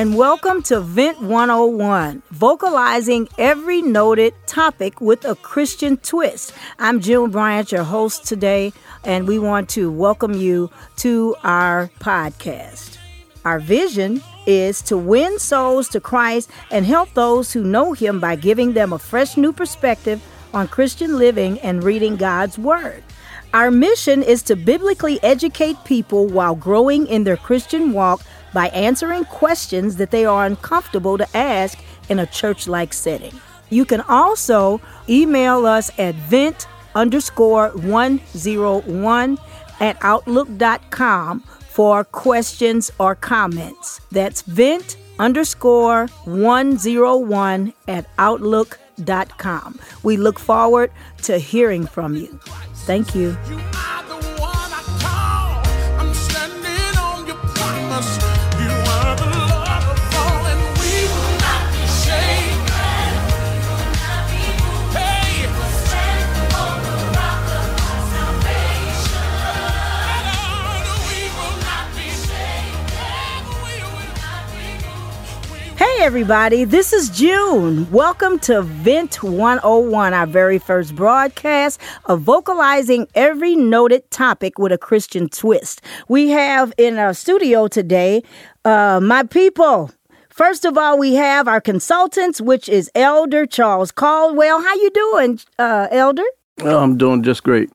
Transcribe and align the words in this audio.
and 0.00 0.16
welcome 0.16 0.62
to 0.62 0.80
Vent 0.80 1.20
101, 1.20 2.22
vocalizing 2.30 3.28
every 3.36 3.82
noted 3.82 4.32
topic 4.46 4.98
with 4.98 5.26
a 5.26 5.34
Christian 5.34 5.98
twist. 5.98 6.54
I'm 6.78 7.00
Jill 7.00 7.28
Bryant, 7.28 7.70
your 7.70 7.82
host 7.82 8.24
today, 8.24 8.72
and 9.04 9.28
we 9.28 9.38
want 9.38 9.68
to 9.70 9.92
welcome 9.92 10.32
you 10.32 10.70
to 10.96 11.36
our 11.44 11.90
podcast. 12.00 12.96
Our 13.44 13.58
vision 13.58 14.22
is 14.46 14.80
to 14.84 14.96
win 14.96 15.38
souls 15.38 15.86
to 15.90 16.00
Christ 16.00 16.50
and 16.70 16.86
help 16.86 17.12
those 17.12 17.52
who 17.52 17.62
know 17.62 17.92
Him 17.92 18.20
by 18.20 18.36
giving 18.36 18.72
them 18.72 18.94
a 18.94 18.98
fresh 18.98 19.36
new 19.36 19.52
perspective 19.52 20.22
on 20.54 20.66
Christian 20.66 21.18
living 21.18 21.60
and 21.60 21.84
reading 21.84 22.16
God's 22.16 22.56
Word. 22.56 23.04
Our 23.52 23.70
mission 23.70 24.22
is 24.22 24.42
to 24.44 24.56
biblically 24.56 25.22
educate 25.22 25.76
people 25.84 26.26
while 26.28 26.54
growing 26.54 27.06
in 27.08 27.24
their 27.24 27.36
Christian 27.36 27.92
walk 27.92 28.22
by 28.52 28.68
answering 28.68 29.24
questions 29.24 29.96
that 29.96 30.10
they 30.10 30.24
are 30.24 30.46
uncomfortable 30.46 31.18
to 31.18 31.36
ask 31.36 31.78
in 32.08 32.18
a 32.18 32.26
church 32.26 32.66
like 32.66 32.92
setting. 32.92 33.38
You 33.70 33.84
can 33.84 34.00
also 34.02 34.80
email 35.08 35.66
us 35.66 35.90
at 35.98 36.14
vent 36.14 36.66
underscore 36.94 37.68
101 37.70 39.38
at 39.80 39.96
outlook.com 40.02 41.40
for 41.40 42.04
questions 42.04 42.90
or 42.98 43.14
comments. 43.14 44.00
That's 44.10 44.42
vent 44.42 44.96
underscore 45.18 46.08
101 46.24 47.72
at 47.88 48.06
outlook.com. 48.18 49.78
We 50.02 50.16
look 50.16 50.38
forward 50.38 50.90
to 51.22 51.38
hearing 51.38 51.86
from 51.86 52.16
you. 52.16 52.40
Thank 52.86 53.14
you. 53.14 53.36
Hey, 76.00 76.06
everybody, 76.06 76.64
this 76.64 76.94
is 76.94 77.10
June. 77.10 77.86
Welcome 77.90 78.38
to 78.38 78.62
Vent 78.62 79.22
101, 79.22 80.14
our 80.14 80.26
very 80.26 80.58
first 80.58 80.96
broadcast 80.96 81.78
of 82.06 82.22
vocalizing 82.22 83.06
every 83.14 83.54
noted 83.54 84.10
topic 84.10 84.58
with 84.58 84.72
a 84.72 84.78
Christian 84.78 85.28
twist. 85.28 85.82
We 86.08 86.30
have 86.30 86.72
in 86.78 86.96
our 86.96 87.12
studio 87.12 87.68
today, 87.68 88.22
uh, 88.64 89.00
my 89.02 89.24
people. 89.24 89.90
First 90.30 90.64
of 90.64 90.78
all, 90.78 90.96
we 90.96 91.16
have 91.16 91.46
our 91.46 91.60
consultants, 91.60 92.40
which 92.40 92.66
is 92.66 92.90
Elder 92.94 93.44
Charles 93.44 93.92
Caldwell. 93.92 94.62
How 94.62 94.74
you 94.76 94.90
doing, 94.92 95.38
uh, 95.58 95.88
Elder? 95.90 96.24
Oh, 96.62 96.78
I'm 96.78 96.96
doing 96.96 97.22
just 97.22 97.42
great. 97.42 97.68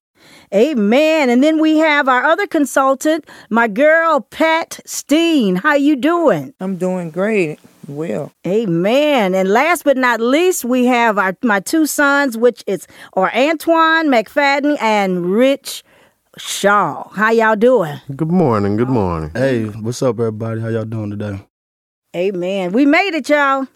Amen. 0.52 1.30
And 1.30 1.44
then 1.44 1.60
we 1.60 1.78
have 1.78 2.08
our 2.08 2.24
other 2.24 2.48
consultant, 2.48 3.30
my 3.52 3.68
girl 3.68 4.22
Pat 4.22 4.80
Steen. 4.84 5.58
How 5.58 5.76
you 5.76 5.96
doing? 5.96 6.56
I'm 6.60 6.78
doing 6.78 7.12
great. 7.12 7.60
Well. 7.88 8.32
Amen. 8.48 9.36
And 9.36 9.50
last 9.50 9.84
but 9.84 9.98
not 9.98 10.20
least, 10.20 10.66
we 10.66 10.86
have 10.86 11.18
our 11.18 11.38
my 11.44 11.60
two 11.60 11.86
sons, 11.86 12.38
which 12.38 12.64
is 12.68 12.88
or 13.14 13.34
Antoine 13.36 14.08
McFadden 14.08 14.78
and 14.82 15.26
Rich 15.26 15.84
Shaw. 16.38 17.10
How 17.10 17.32
y'all 17.32 17.56
doing? 17.56 18.00
Good 18.16 18.32
morning. 18.32 18.78
Good 18.78 18.90
morning. 18.90 19.32
Hey, 19.34 19.66
what's 19.66 20.02
up, 20.02 20.20
everybody? 20.20 20.62
How 20.62 20.70
y'all 20.70 20.86
doing 20.86 21.12
today? 21.12 21.46
Amen. 22.16 22.72
We 22.72 22.86
made 22.86 23.14
it, 23.14 23.30
y'all. 23.30 23.68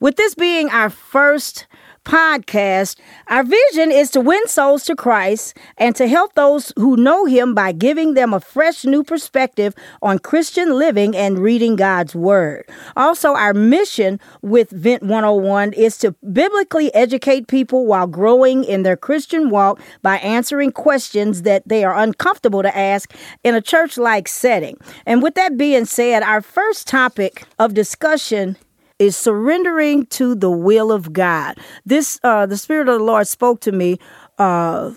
With 0.00 0.16
this 0.16 0.34
being 0.34 0.68
our 0.70 0.90
first 0.90 1.66
podcast, 2.04 2.98
our 3.28 3.44
vision 3.44 3.90
is 3.90 4.10
to 4.10 4.20
win 4.20 4.46
souls 4.48 4.84
to 4.84 4.96
Christ 4.96 5.56
and 5.78 5.94
to 5.96 6.08
help 6.08 6.34
those 6.34 6.72
who 6.76 6.96
know 6.96 7.24
Him 7.24 7.54
by 7.54 7.72
giving 7.72 8.14
them 8.14 8.34
a 8.34 8.40
fresh 8.40 8.84
new 8.84 9.02
perspective 9.02 9.74
on 10.00 10.18
Christian 10.18 10.78
living 10.78 11.16
and 11.16 11.38
reading 11.38 11.76
God's 11.76 12.14
Word. 12.14 12.68
Also, 12.96 13.34
our 13.34 13.54
mission 13.54 14.20
with 14.42 14.70
Vent 14.70 15.02
101 15.02 15.72
is 15.74 15.96
to 15.98 16.12
biblically 16.32 16.92
educate 16.94 17.46
people 17.46 17.86
while 17.86 18.06
growing 18.06 18.64
in 18.64 18.82
their 18.82 18.96
Christian 18.96 19.50
walk 19.50 19.80
by 20.02 20.16
answering 20.18 20.72
questions 20.72 21.42
that 21.42 21.66
they 21.66 21.84
are 21.84 21.96
uncomfortable 21.96 22.62
to 22.62 22.76
ask 22.76 23.12
in 23.44 23.54
a 23.54 23.60
church 23.60 23.96
like 23.96 24.28
setting. 24.28 24.76
And 25.06 25.22
with 25.22 25.34
that 25.34 25.56
being 25.56 25.84
said, 25.84 26.22
our 26.22 26.42
first 26.42 26.86
topic 26.86 27.44
of 27.58 27.74
discussion 27.74 28.56
is 29.02 29.16
surrendering 29.16 30.06
to 30.06 30.34
the 30.34 30.50
will 30.50 30.92
of 30.92 31.12
God. 31.12 31.58
This, 31.84 32.20
uh, 32.22 32.46
the 32.46 32.56
Spirit 32.56 32.88
of 32.88 32.98
the 32.98 33.04
Lord 33.04 33.26
spoke 33.26 33.60
to 33.62 33.72
me. 33.72 33.98
Uh, 34.38 34.92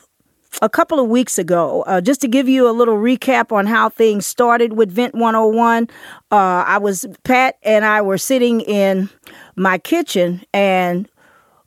a 0.61 0.69
couple 0.69 1.01
of 1.01 1.09
weeks 1.09 1.37
ago, 1.37 1.83
uh, 1.85 1.99
just 1.99 2.21
to 2.21 2.29
give 2.29 2.47
you 2.47 2.69
a 2.69 2.71
little 2.71 2.95
recap 2.95 3.51
on 3.51 3.65
how 3.65 3.89
things 3.89 4.25
started 4.25 4.71
with 4.71 4.89
Vent 4.89 5.13
101, 5.13 5.89
uh, 6.31 6.35
I 6.35 6.77
was, 6.77 7.05
Pat 7.25 7.57
and 7.61 7.83
I 7.83 8.01
were 8.01 8.17
sitting 8.17 8.61
in 8.61 9.09
my 9.57 9.77
kitchen 9.77 10.45
and 10.53 11.09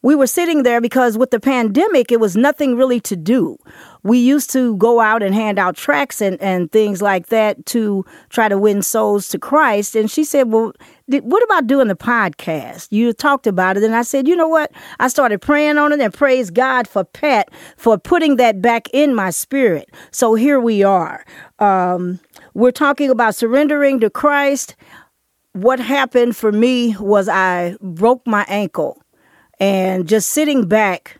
we 0.02 0.14
were 0.14 0.26
sitting 0.26 0.62
there 0.62 0.80
because 0.80 1.18
with 1.18 1.30
the 1.32 1.40
pandemic, 1.40 2.12
it 2.12 2.20
was 2.20 2.36
nothing 2.36 2.76
really 2.76 3.00
to 3.00 3.16
do. 3.16 3.58
We 4.04 4.18
used 4.18 4.50
to 4.52 4.76
go 4.76 5.00
out 5.00 5.22
and 5.22 5.34
hand 5.34 5.58
out 5.58 5.76
tracts 5.76 6.20
and, 6.20 6.40
and 6.40 6.70
things 6.70 7.02
like 7.02 7.26
that 7.26 7.66
to 7.66 8.04
try 8.30 8.48
to 8.48 8.56
win 8.56 8.82
souls 8.82 9.28
to 9.28 9.38
Christ. 9.38 9.96
And 9.96 10.10
she 10.10 10.22
said, 10.24 10.52
Well, 10.52 10.72
what 11.08 11.42
about 11.42 11.66
doing 11.66 11.88
the 11.88 11.96
podcast? 11.96 12.88
You 12.90 13.12
talked 13.12 13.46
about 13.46 13.76
it. 13.76 13.82
And 13.82 13.94
I 13.94 14.02
said, 14.02 14.28
You 14.28 14.36
know 14.36 14.48
what? 14.48 14.70
I 15.00 15.08
started 15.08 15.40
praying 15.40 15.78
on 15.78 15.92
it 15.92 16.00
and 16.00 16.12
praise 16.12 16.50
God 16.50 16.86
for 16.86 17.04
Pat 17.04 17.50
for 17.76 17.98
putting 17.98 18.36
that 18.36 18.60
back 18.60 18.88
in 18.92 19.14
my 19.14 19.30
spirit. 19.30 19.90
So 20.10 20.34
here 20.34 20.60
we 20.60 20.82
are. 20.82 21.24
Um, 21.58 22.20
we're 22.54 22.72
talking 22.72 23.10
about 23.10 23.34
surrendering 23.34 24.00
to 24.00 24.10
Christ. 24.10 24.76
What 25.52 25.80
happened 25.80 26.36
for 26.36 26.52
me 26.52 26.94
was 26.98 27.28
I 27.28 27.76
broke 27.80 28.26
my 28.26 28.44
ankle 28.48 29.02
and 29.58 30.06
just 30.06 30.30
sitting 30.30 30.68
back 30.68 31.17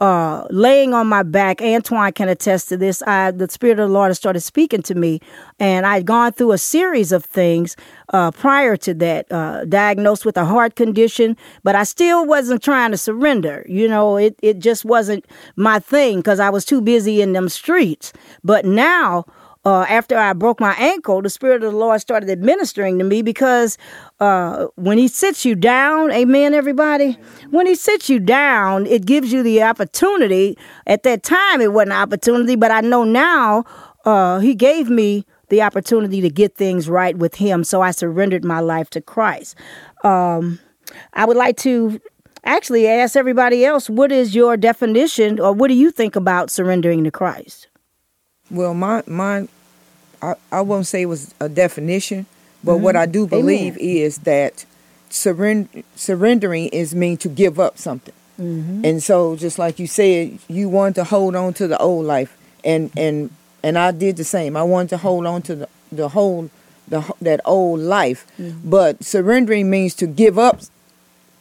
uh, 0.00 0.46
laying 0.50 0.94
on 0.94 1.06
my 1.06 1.22
back. 1.22 1.60
Antoine 1.60 2.12
can 2.12 2.28
attest 2.28 2.68
to 2.70 2.76
this. 2.76 3.02
I, 3.02 3.30
the 3.30 3.48
Spirit 3.50 3.78
of 3.78 3.88
the 3.88 3.92
Lord 3.92 4.14
started 4.16 4.40
speaking 4.40 4.82
to 4.82 4.94
me, 4.94 5.20
and 5.58 5.86
I'd 5.86 6.06
gone 6.06 6.32
through 6.32 6.52
a 6.52 6.58
series 6.58 7.12
of 7.12 7.24
things 7.24 7.76
uh, 8.12 8.30
prior 8.30 8.76
to 8.78 8.94
that, 8.94 9.30
uh, 9.30 9.64
diagnosed 9.66 10.24
with 10.24 10.36
a 10.36 10.44
heart 10.44 10.74
condition, 10.74 11.36
but 11.62 11.74
I 11.74 11.84
still 11.84 12.26
wasn't 12.26 12.62
trying 12.62 12.92
to 12.92 12.96
surrender. 12.96 13.64
You 13.68 13.88
know, 13.88 14.16
it, 14.16 14.36
it 14.42 14.58
just 14.58 14.84
wasn't 14.84 15.26
my 15.56 15.78
thing 15.78 16.18
because 16.18 16.40
I 16.40 16.50
was 16.50 16.64
too 16.64 16.80
busy 16.80 17.20
in 17.20 17.32
them 17.34 17.48
streets. 17.48 18.12
But 18.42 18.64
now, 18.64 19.26
uh, 19.64 19.84
after 19.88 20.16
I 20.16 20.32
broke 20.32 20.58
my 20.58 20.74
ankle, 20.78 21.20
the 21.20 21.28
Spirit 21.28 21.62
of 21.62 21.72
the 21.72 21.78
Lord 21.78 22.00
started 22.00 22.30
administering 22.30 22.98
to 22.98 23.04
me 23.04 23.20
because 23.20 23.76
uh, 24.18 24.66
when 24.76 24.96
He 24.96 25.06
sits 25.06 25.44
you 25.44 25.54
down, 25.54 26.10
amen, 26.12 26.54
everybody, 26.54 27.18
when 27.50 27.66
He 27.66 27.74
sits 27.74 28.08
you 28.08 28.18
down, 28.18 28.86
it 28.86 29.04
gives 29.04 29.32
you 29.32 29.42
the 29.42 29.62
opportunity. 29.62 30.56
At 30.86 31.02
that 31.02 31.22
time, 31.22 31.60
it 31.60 31.72
wasn't 31.72 31.92
an 31.92 31.98
opportunity, 31.98 32.56
but 32.56 32.70
I 32.70 32.80
know 32.80 33.04
now 33.04 33.64
uh, 34.06 34.38
He 34.38 34.54
gave 34.54 34.88
me 34.88 35.26
the 35.50 35.60
opportunity 35.62 36.20
to 36.22 36.30
get 36.30 36.54
things 36.54 36.88
right 36.88 37.16
with 37.18 37.34
Him. 37.34 37.62
So 37.64 37.82
I 37.82 37.90
surrendered 37.90 38.44
my 38.44 38.60
life 38.60 38.88
to 38.90 39.00
Christ. 39.02 39.56
Um, 40.04 40.58
I 41.12 41.26
would 41.26 41.36
like 41.36 41.58
to 41.58 42.00
actually 42.44 42.88
ask 42.88 43.16
everybody 43.16 43.66
else 43.66 43.90
what 43.90 44.10
is 44.10 44.34
your 44.34 44.56
definition 44.56 45.38
or 45.38 45.52
what 45.52 45.68
do 45.68 45.74
you 45.74 45.90
think 45.90 46.16
about 46.16 46.50
surrendering 46.50 47.04
to 47.04 47.10
Christ? 47.10 47.68
Well, 48.50 48.74
my 48.74 49.02
my, 49.06 49.48
I, 50.20 50.34
I 50.50 50.60
won't 50.62 50.86
say 50.86 51.02
it 51.02 51.06
was 51.06 51.34
a 51.40 51.48
definition, 51.48 52.26
but 52.64 52.74
mm-hmm. 52.74 52.84
what 52.84 52.96
I 52.96 53.06
do 53.06 53.26
believe 53.26 53.76
Amen. 53.76 53.86
is 53.86 54.18
that 54.18 54.64
surrender, 55.08 55.82
surrendering 55.96 56.68
is 56.68 56.94
mean 56.94 57.16
to 57.18 57.28
give 57.28 57.60
up 57.60 57.78
something. 57.78 58.14
Mm-hmm. 58.38 58.84
And 58.84 59.02
so, 59.02 59.36
just 59.36 59.58
like 59.58 59.78
you 59.78 59.86
said, 59.86 60.38
you 60.48 60.68
want 60.68 60.96
to 60.96 61.04
hold 61.04 61.36
on 61.36 61.52
to 61.54 61.68
the 61.68 61.78
old 61.78 62.06
life, 62.06 62.36
and 62.64 62.90
and 62.96 63.30
and 63.62 63.78
I 63.78 63.90
did 63.90 64.16
the 64.16 64.24
same. 64.24 64.56
I 64.56 64.62
wanted 64.62 64.90
to 64.90 64.96
hold 64.98 65.26
on 65.26 65.42
to 65.42 65.54
the 65.54 65.68
the 65.92 66.08
whole 66.08 66.50
the 66.88 67.12
that 67.20 67.40
old 67.44 67.80
life, 67.80 68.26
mm-hmm. 68.38 68.68
but 68.68 69.04
surrendering 69.04 69.70
means 69.70 69.94
to 69.96 70.06
give 70.06 70.38
up 70.38 70.60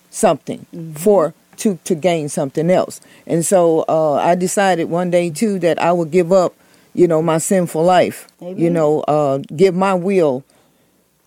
something 0.09 0.65
mm-hmm. 0.73 0.93
for 0.93 1.33
to 1.57 1.79
to 1.83 1.95
gain 1.95 2.29
something 2.29 2.69
else. 2.69 2.99
And 3.25 3.45
so 3.45 3.85
uh, 3.87 4.13
I 4.15 4.35
decided 4.35 4.89
one 4.89 5.09
day 5.09 5.29
too 5.29 5.59
that 5.59 5.79
I 5.79 5.91
would 5.91 6.11
give 6.11 6.31
up 6.31 6.53
you 6.99 7.07
know, 7.07 7.21
my 7.21 7.37
sinful 7.37 7.83
life. 7.83 8.27
Amen. 8.41 8.57
You 8.57 8.69
know, 8.69 9.01
uh, 9.01 9.37
give 9.55 9.73
my 9.73 9.93
will 9.93 10.43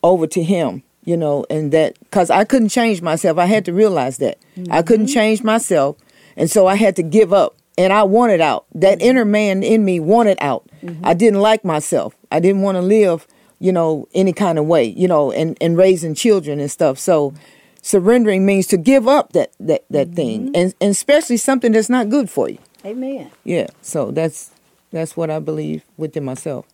over 0.02 0.26
to 0.26 0.42
Him. 0.42 0.82
You 1.04 1.16
know, 1.16 1.44
and 1.50 1.72
that 1.72 1.98
because 1.98 2.30
I 2.30 2.44
couldn't 2.44 2.68
change 2.68 3.02
myself. 3.02 3.36
I 3.36 3.46
had 3.46 3.64
to 3.64 3.72
realize 3.72 4.18
that 4.18 4.38
mm-hmm. 4.56 4.72
I 4.72 4.82
couldn't 4.82 5.08
change 5.08 5.42
myself, 5.42 5.96
and 6.36 6.48
so 6.48 6.68
I 6.68 6.76
had 6.76 6.94
to 6.96 7.02
give 7.02 7.32
up. 7.32 7.56
And 7.76 7.92
I 7.92 8.04
wanted 8.04 8.40
out. 8.40 8.66
That 8.74 8.98
mm-hmm. 8.98 9.08
inner 9.08 9.24
man 9.24 9.62
in 9.64 9.84
me 9.84 9.98
wanted 9.98 10.38
out. 10.40 10.64
Mm-hmm. 10.84 11.04
I 11.04 11.14
didn't 11.14 11.40
like 11.40 11.64
myself. 11.64 12.14
I 12.30 12.38
didn't 12.38 12.62
want 12.62 12.76
to 12.76 12.82
live 12.82 13.26
you 13.62 13.72
know, 13.72 14.08
any 14.12 14.32
kind 14.32 14.58
of 14.58 14.66
way, 14.66 14.82
you 14.84 15.06
know, 15.06 15.30
and, 15.30 15.56
and 15.60 15.78
raising 15.78 16.16
children 16.16 16.58
and 16.58 16.68
stuff. 16.68 16.98
So 16.98 17.32
surrendering 17.80 18.44
means 18.44 18.66
to 18.66 18.76
give 18.76 19.06
up 19.06 19.32
that 19.34 19.52
that, 19.60 19.84
that 19.88 20.08
mm-hmm. 20.08 20.16
thing. 20.16 20.46
And, 20.56 20.74
and 20.80 20.90
especially 20.90 21.36
something 21.36 21.70
that's 21.70 21.88
not 21.88 22.08
good 22.08 22.28
for 22.28 22.48
you. 22.48 22.58
Amen. 22.84 23.30
Yeah. 23.44 23.68
So 23.80 24.10
that's 24.10 24.50
that's 24.92 25.16
what 25.16 25.30
I 25.30 25.38
believe 25.38 25.84
within 25.96 26.24
myself. 26.24 26.66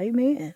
Amen. 0.00 0.54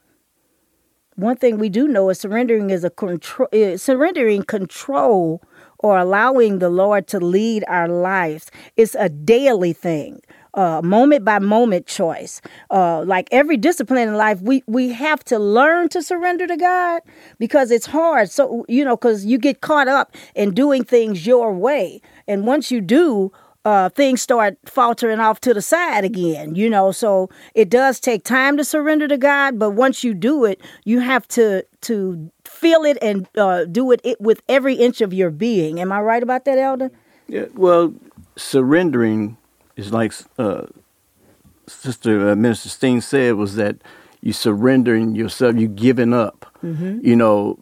One 1.17 1.37
thing 1.37 1.59
we 1.59 1.69
do 1.69 1.89
know 1.89 2.11
is 2.11 2.21
surrendering 2.21 2.71
is 2.71 2.85
a 2.85 2.91
control 2.91 3.49
surrendering 3.77 4.45
control 4.45 5.43
or 5.79 5.99
allowing 5.99 6.61
the 6.61 6.71
Lord 6.71 7.07
to 7.09 7.19
lead 7.19 7.65
our 7.67 7.89
lives. 7.89 8.51
It's 8.77 8.95
a 8.95 9.09
daily 9.09 9.73
thing 9.73 10.21
uh, 10.55 10.83
moment 10.83 11.25
by 11.25 11.39
moment 11.39 11.87
choice. 11.87 12.41
Uh, 12.71 13.03
like 13.03 13.29
every 13.31 13.57
discipline 13.57 14.09
in 14.09 14.15
life, 14.17 14.41
we 14.43 14.63
we 14.67 14.91
have 14.91 15.25
to 15.25 15.39
learn 15.39 15.89
to 15.91 16.03
surrender 16.03 16.47
to 16.47 16.57
God 16.57 17.03
because 17.39 17.71
it's 17.71 17.87
hard. 17.87 18.31
So 18.31 18.65
you 18.69 18.85
know, 18.85 18.97
because 18.97 19.25
you 19.25 19.39
get 19.39 19.61
caught 19.61 19.89
up 19.89 20.15
in 20.35 20.55
doing 20.55 20.85
things 20.85 21.27
your 21.27 21.53
way, 21.53 22.01
and 22.27 22.47
once 22.47 22.71
you 22.71 22.81
do. 22.81 23.33
Uh, 23.65 23.91
things 23.91 24.23
start 24.23 24.57
faltering 24.65 25.21
off 25.21 25.41
to 25.41 25.53
the 25.53 25.61
side 25.61 26.05
again, 26.05 26.55
you 26.55 26.71
know. 26.71 26.91
So 26.91 27.29
it 27.55 27.69
does 27.69 28.01
take 28.01 28.25
time 28.25 28.57
to 28.57 28.65
surrender 28.65 29.07
to 29.09 29.19
God, 29.19 29.59
but 29.59 29.71
once 29.71 30.03
you 30.03 30.15
do 30.15 30.45
it, 30.47 30.61
you 30.85 31.01
have 31.01 31.29
to 31.29 31.65
to 31.83 32.31
feel 32.45 32.85
it 32.85 32.97
and 33.03 33.27
uh, 33.37 33.65
do 33.65 33.93
it, 33.93 34.01
it 34.05 34.21
with 34.21 34.43
every 34.49 34.75
inch 34.75 35.01
of 35.01 35.13
your 35.13 35.31
being. 35.31 35.81
Am 35.81 35.93
I 35.93 36.01
right 36.01 36.23
about 36.23 36.45
that, 36.47 36.57
Elder? 36.57 36.91
Yeah. 37.27 37.47
Well, 37.55 37.95
surrendering 38.37 39.37
is 39.77 39.93
like 39.93 40.13
uh, 40.39 40.67
Sister 41.67 42.31
uh, 42.31 42.37
Minister 42.37 42.69
Steen 42.69 43.01
said, 43.01 43.35
was 43.35 43.57
that 43.57 43.77
you 44.21 44.33
surrendering 44.33 45.15
yourself, 45.15 45.57
you 45.57 45.69
giving 45.69 46.15
up. 46.15 46.47
Mm-hmm. 46.65 47.01
You 47.07 47.17
know, 47.17 47.59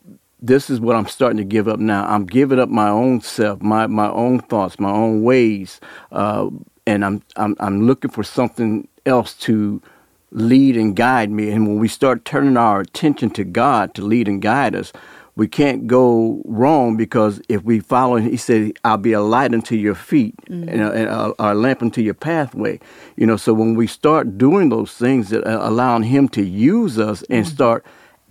this 0.47 0.71
is 0.71 0.81
what 0.81 0.97
I'm 0.97 1.07
starting 1.07 1.39
to 1.39 1.45
give 1.45 1.69
up 1.69 1.79
now. 1.79 2.07
I'm 2.07 2.27
giving 2.27 2.59
up 2.59 2.69
my 2.69 2.89
own 2.89 3.21
self, 3.21 3.61
my 3.61 3.87
my 3.87 4.09
own 4.09 4.41
thoughts, 4.41 4.79
my 4.79 4.91
own 4.91 5.23
ways, 5.23 5.81
uh, 6.13 6.49
and 6.87 7.05
I'm 7.05 7.23
I'm 7.37 7.57
I'm 7.61 7.87
looking 7.87 8.11
for 8.11 8.23
something 8.23 8.89
else 9.05 9.35
to 9.35 9.83
lead 10.31 10.77
and 10.77 10.95
guide 10.95 11.31
me. 11.31 11.51
And 11.51 11.67
when 11.67 11.79
we 11.79 11.89
start 11.89 12.25
turning 12.25 12.57
our 12.57 12.81
attention 12.81 13.31
to 13.31 13.45
God 13.45 13.95
to 13.95 14.03
lead 14.03 14.29
and 14.29 14.43
guide 14.43 14.75
us, 14.75 14.93
we 15.35 15.47
can't 15.47 15.87
go 15.87 16.43
wrong 16.47 16.97
because 16.97 17.41
if 17.49 17.63
we 17.63 17.81
follow, 17.81 18.17
he 18.17 18.37
said, 18.37 18.73
I'll 18.85 18.97
be 18.97 19.13
a 19.13 19.21
light 19.21 19.53
unto 19.53 19.77
your 19.77 19.95
feet 19.95 20.35
mm-hmm. 20.47 20.69
and, 20.69 20.81
a, 20.81 20.93
and 20.93 21.09
a, 21.09 21.35
a, 21.39 21.55
lamp 21.55 21.83
unto 21.83 22.01
your 22.01 22.15
pathway. 22.15 22.81
You 23.17 23.27
know, 23.27 23.37
so 23.37 23.53
when 23.53 23.75
we 23.75 23.87
start 23.87 24.39
doing 24.39 24.71
those 24.71 24.93
things, 24.95 25.29
that 25.31 25.47
uh, 25.47 25.59
allowing 25.61 26.05
him 26.05 26.29
to 26.31 26.43
use 26.43 26.99
us 26.99 27.23
and 27.29 27.45
mm-hmm. 27.45 27.55
start 27.55 27.85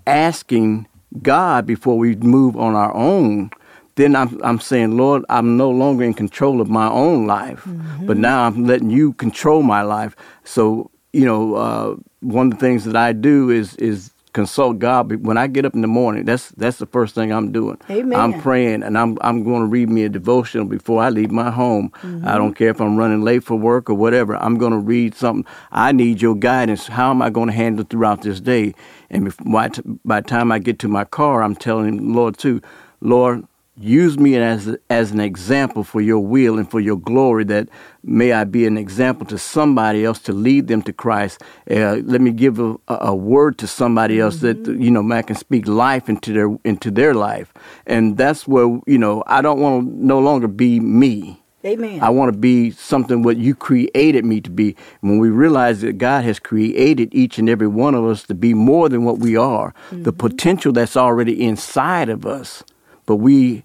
asking 0.07 0.87
God 1.21 1.65
before 1.65 1.97
we 1.97 2.15
move 2.15 2.57
on 2.57 2.75
our 2.75 2.93
own, 2.93 3.51
then 3.95 4.15
I'm, 4.15 4.39
I'm 4.43 4.59
saying, 4.59 4.97
Lord, 4.97 5.23
I'm 5.29 5.57
no 5.57 5.69
longer 5.69 6.03
in 6.03 6.13
control 6.13 6.59
of 6.61 6.69
my 6.69 6.87
own 6.87 7.27
life, 7.27 7.63
mm-hmm. 7.63 8.05
but 8.05 8.17
now 8.17 8.43
I'm 8.43 8.65
letting 8.65 8.89
you 8.89 9.13
control 9.13 9.63
my 9.63 9.81
life. 9.81 10.15
So, 10.43 10.91
you 11.13 11.25
know, 11.25 11.55
uh, 11.55 11.95
one 12.19 12.47
of 12.47 12.53
the 12.53 12.59
things 12.59 12.83
that 12.85 12.95
I 12.95 13.13
do 13.13 13.49
is, 13.49 13.75
is 13.77 14.11
consult 14.35 14.79
God. 14.79 15.25
When 15.25 15.37
I 15.37 15.47
get 15.47 15.65
up 15.65 15.73
in 15.73 15.81
the 15.81 15.87
morning, 15.87 16.25
that's 16.25 16.49
that's 16.49 16.77
the 16.77 16.85
first 16.85 17.15
thing 17.15 17.31
I'm 17.31 17.51
doing. 17.53 17.77
Amen. 17.89 18.19
I'm 18.19 18.39
praying, 18.41 18.83
and 18.83 18.97
I'm 18.97 19.17
I'm 19.21 19.43
going 19.43 19.61
to 19.61 19.67
read 19.67 19.89
me 19.89 20.03
a 20.03 20.09
devotional 20.09 20.65
before 20.65 21.01
I 21.01 21.09
leave 21.09 21.31
my 21.31 21.49
home. 21.49 21.91
Mm-hmm. 22.01 22.27
I 22.27 22.37
don't 22.37 22.53
care 22.53 22.69
if 22.69 22.81
I'm 22.81 22.97
running 22.97 23.21
late 23.21 23.43
for 23.43 23.55
work 23.55 23.89
or 23.89 23.95
whatever. 23.95 24.35
I'm 24.35 24.57
going 24.57 24.73
to 24.73 24.77
read 24.77 25.15
something. 25.15 25.45
I 25.71 25.93
need 25.93 26.21
your 26.21 26.35
guidance. 26.35 26.87
How 26.87 27.11
am 27.11 27.21
I 27.21 27.29
going 27.29 27.47
to 27.47 27.55
handle 27.55 27.85
throughout 27.89 28.21
this 28.21 28.41
day? 28.41 28.75
And 29.09 29.33
by, 29.45 29.69
by 30.03 30.21
the 30.21 30.27
time 30.27 30.51
I 30.51 30.59
get 30.59 30.79
to 30.79 30.87
my 30.87 31.05
car, 31.05 31.43
I'm 31.43 31.55
telling 31.55 32.13
Lord 32.13 32.37
too, 32.37 32.61
Lord, 33.01 33.45
use 33.77 34.17
me 34.17 34.37
as 34.37 34.75
as 34.89 35.11
an 35.11 35.19
example 35.19 35.83
for 35.83 35.99
your 35.99 36.19
will 36.19 36.57
and 36.57 36.69
for 36.69 36.79
your 36.79 36.97
glory 36.97 37.43
that 37.43 37.67
may 38.03 38.31
I 38.31 38.45
be 38.45 38.65
an 38.65 38.77
example 38.77 39.25
to 39.27 39.37
somebody 39.37 40.05
else 40.05 40.19
to 40.19 40.33
lead 40.33 40.67
them 40.67 40.81
to 40.83 40.93
Christ. 40.93 41.41
Uh, 41.69 41.95
let 42.03 42.21
me 42.21 42.31
give 42.31 42.59
a, 42.59 42.75
a, 42.87 43.13
word 43.13 43.57
to 43.57 43.67
somebody 43.67 44.19
else 44.19 44.37
mm-hmm. 44.37 44.63
that 44.63 44.81
you 44.81 44.91
know 44.91 45.11
I 45.11 45.21
can 45.21 45.35
speak 45.35 45.67
life 45.67 46.07
into 46.07 46.31
their 46.33 46.57
into 46.63 46.89
their 46.89 47.13
life. 47.13 47.53
And 47.85 48.17
that's 48.17 48.47
where 48.47 48.79
you 48.87 48.97
know 48.97 49.23
I 49.27 49.41
don't 49.41 49.59
want 49.59 49.87
to 49.87 50.05
no 50.05 50.19
longer 50.19 50.47
be 50.47 50.79
me 50.79 51.41
Amen. 51.65 52.01
I 52.01 52.09
want 52.09 52.31
to 52.31 52.37
be 52.37 52.69
something 52.71 53.23
what 53.23 53.37
you 53.37 53.55
created 53.55 54.23
me 54.23 54.39
to 54.41 54.51
be. 54.51 54.75
When 55.01 55.17
we 55.17 55.29
realize 55.29 55.81
that 55.81 55.97
God 55.97 56.23
has 56.23 56.39
created 56.39 57.13
each 57.13 57.39
and 57.39 57.49
every 57.49 57.67
one 57.67 57.95
of 57.95 58.05
us 58.05 58.23
to 58.23 58.35
be 58.35 58.53
more 58.53 58.87
than 58.87 59.03
what 59.03 59.17
we 59.17 59.35
are, 59.35 59.73
mm-hmm. 59.89 60.03
the 60.03 60.13
potential 60.13 60.71
that's 60.71 60.95
already 60.95 61.43
inside 61.43 62.09
of 62.09 62.25
us, 62.25 62.63
but 63.07 63.15
we 63.15 63.63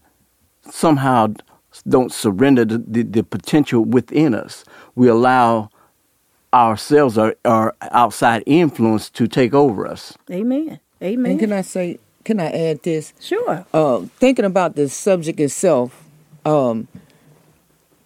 somehow 0.70 1.34
don't 1.88 2.12
surrender 2.12 2.64
the, 2.64 2.78
the, 2.78 3.02
the 3.02 3.22
potential 3.22 3.84
within 3.84 4.34
us. 4.34 4.64
We 4.94 5.08
allow 5.08 5.70
ourselves 6.52 7.18
or 7.18 7.36
our 7.44 7.76
outside 7.82 8.42
influence 8.46 9.10
to 9.10 9.28
take 9.28 9.54
over 9.54 9.86
us. 9.86 10.16
Amen. 10.30 10.80
Amen. 11.02 11.32
And 11.32 11.40
can 11.40 11.52
I 11.52 11.62
say, 11.62 11.98
can 12.24 12.40
I 12.40 12.50
add 12.50 12.82
this? 12.82 13.12
Sure. 13.20 13.64
Uh, 13.72 14.00
thinking 14.16 14.44
about 14.44 14.74
the 14.74 14.88
subject 14.88 15.38
itself, 15.38 16.04
um, 16.44 16.88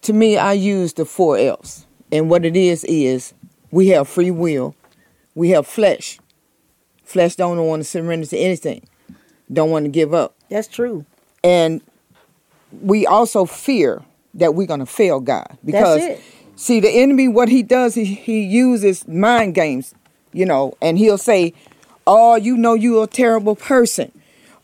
to 0.05 0.12
me, 0.12 0.37
I 0.37 0.53
use 0.53 0.93
the 0.93 1.05
four 1.05 1.37
F's. 1.37 1.87
And 2.12 2.31
what 2.31 2.45
it 2.45 2.56
is, 2.56 2.85
is 2.85 3.35
we 3.71 3.89
have 3.89 4.09
free 4.09 4.31
will, 4.31 4.75
we 5.35 5.51
have 5.51 5.67
flesh. 5.67 6.19
Flesh 7.03 7.37
don't 7.37 7.59
want 7.67 7.81
to 7.81 7.89
surrender 7.89 8.27
to 8.27 8.37
anything, 8.39 8.87
don't 9.53 9.71
want 9.71 9.85
to 9.85 9.91
give 9.91 10.15
up. 10.15 10.35
That's 10.49 10.69
true. 10.69 11.05
And 11.43 11.83
we 12.83 13.06
also 13.06 13.45
fear 13.45 14.03
that 14.35 14.55
we're 14.55 14.67
going 14.67 14.81
to 14.81 14.87
fail 14.87 15.21
God 15.21 15.59
because 15.65 16.19
see 16.56 16.81
the 16.81 16.89
enemy 16.89 17.29
what 17.29 17.49
he 17.49 17.62
does 17.62 17.95
he, 17.95 18.05
he 18.05 18.43
uses 18.43 19.06
mind 19.09 19.55
games 19.55 19.95
you 20.33 20.45
know 20.45 20.77
and 20.81 20.99
he'll 20.99 21.19
say 21.19 21.53
oh 22.06 22.37
you 22.37 22.56
know 22.56 22.75
you're 22.75 23.05
a 23.05 23.06
terrible 23.06 23.56
person 23.56 24.11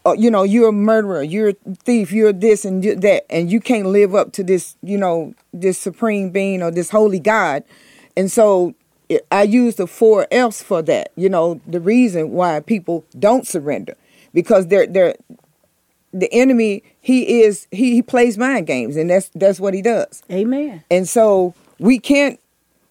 uh, 0.07 0.13
you 0.13 0.31
know 0.31 0.43
you're 0.43 0.69
a 0.69 0.73
murderer 0.73 1.23
you're 1.23 1.51
a 1.51 1.75
thief 1.83 2.13
you're 2.13 2.33
this 2.33 2.65
and 2.65 2.83
that 2.83 3.25
and 3.31 3.51
you 3.51 3.61
can't 3.61 3.87
live 3.87 4.15
up 4.15 4.33
to 4.33 4.43
this 4.43 4.77
you 4.83 4.97
know 4.97 5.35
this 5.53 5.79
supreme 5.79 6.31
being 6.31 6.63
or 6.63 6.71
this 6.71 6.91
holy 6.91 7.21
god. 7.21 7.65
And 8.17 8.31
so 8.31 8.75
i 9.31 9.43
use 9.43 9.75
the 9.75 9.87
four 9.87 10.27
f's 10.31 10.63
for 10.63 10.83
that 10.83 11.11
you 11.17 11.29
know 11.29 11.61
the 11.67 11.81
reason 11.81 12.31
why 12.31 12.61
people 12.61 13.05
don't 13.19 13.47
surrender. 13.47 13.95
Because 14.33 14.69
they're 14.69 14.87
they're 14.87 15.17
the 16.13 16.33
enemy 16.33 16.83
he 17.01 17.43
is 17.43 17.67
he, 17.71 17.95
he 17.95 18.03
plays 18.03 18.39
mind 18.39 18.67
games 18.67 18.97
and 18.97 19.11
that's 19.11 19.31
that's 19.35 19.61
what 19.61 19.75
he 19.75 19.83
does. 19.83 20.23
Amen. 20.31 20.83
And 20.91 21.09
so 21.09 21.55
we 21.79 21.99
can't 21.99 22.41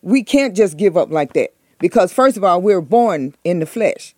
we 0.01 0.23
can't 0.23 0.55
just 0.55 0.77
give 0.77 0.95
up 0.95 1.09
like 1.09 1.33
that. 1.33 1.53
Because 1.79 2.13
first 2.13 2.37
of 2.37 2.43
all 2.43 2.61
we're 2.61 2.81
born 2.81 3.33
in 3.43 3.59
the 3.59 3.65
flesh. 3.65 4.13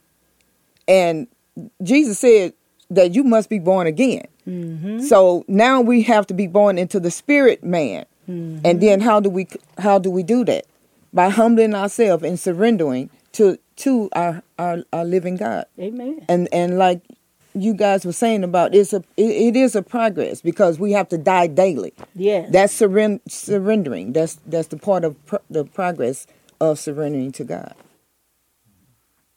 And 0.88 1.28
jesus 1.84 2.20
said 2.20 2.54
that 2.92 3.14
you 3.14 3.24
must 3.24 3.50
be 3.50 3.60
born 3.60 3.88
again 3.88 4.26
mm-hmm. 4.48 5.00
so 5.00 5.44
now 5.48 5.82
we 5.82 6.04
have 6.04 6.28
to 6.28 6.34
be 6.34 6.48
born 6.48 6.78
into 6.78 7.00
the 7.00 7.12
spirit 7.12 7.64
man 7.64 8.06
mm-hmm. 8.30 8.60
and 8.66 8.82
then 8.82 9.02
how 9.02 9.20
do 9.20 9.30
we 9.30 9.48
how 9.80 9.98
do 9.98 10.10
we 10.12 10.24
do 10.24 10.46
that 10.46 10.66
by 11.14 11.30
humbling 11.30 11.74
ourselves 11.74 12.24
and 12.24 12.40
surrendering 12.40 13.10
to 13.32 13.58
to 13.76 14.10
our, 14.14 14.44
our 14.60 14.84
our 14.94 15.06
living 15.06 15.36
god 15.36 15.66
amen 15.80 16.24
and 16.30 16.48
and 16.52 16.78
like 16.78 17.02
you 17.54 17.74
guys 17.74 18.06
were 18.06 18.14
saying 18.14 18.44
about 18.44 18.74
it's 18.74 18.94
a 18.94 19.04
it, 19.18 19.30
it 19.30 19.56
is 19.56 19.76
a 19.76 19.82
progress 19.82 20.42
because 20.42 20.80
we 20.80 20.92
have 20.94 21.10
to 21.10 21.18
die 21.18 21.48
daily. 21.48 21.94
Yeah, 22.16 22.48
that's 22.50 22.80
surren- 22.80 23.20
surrendering. 23.28 24.14
That's 24.14 24.36
that's 24.46 24.70
the 24.70 24.78
part 24.78 25.04
of 25.04 25.24
pro- 25.26 25.40
the 25.50 25.66
progress 25.66 26.28
of 26.60 26.80
surrendering 26.80 27.32
to 27.34 27.44
God. 27.44 27.76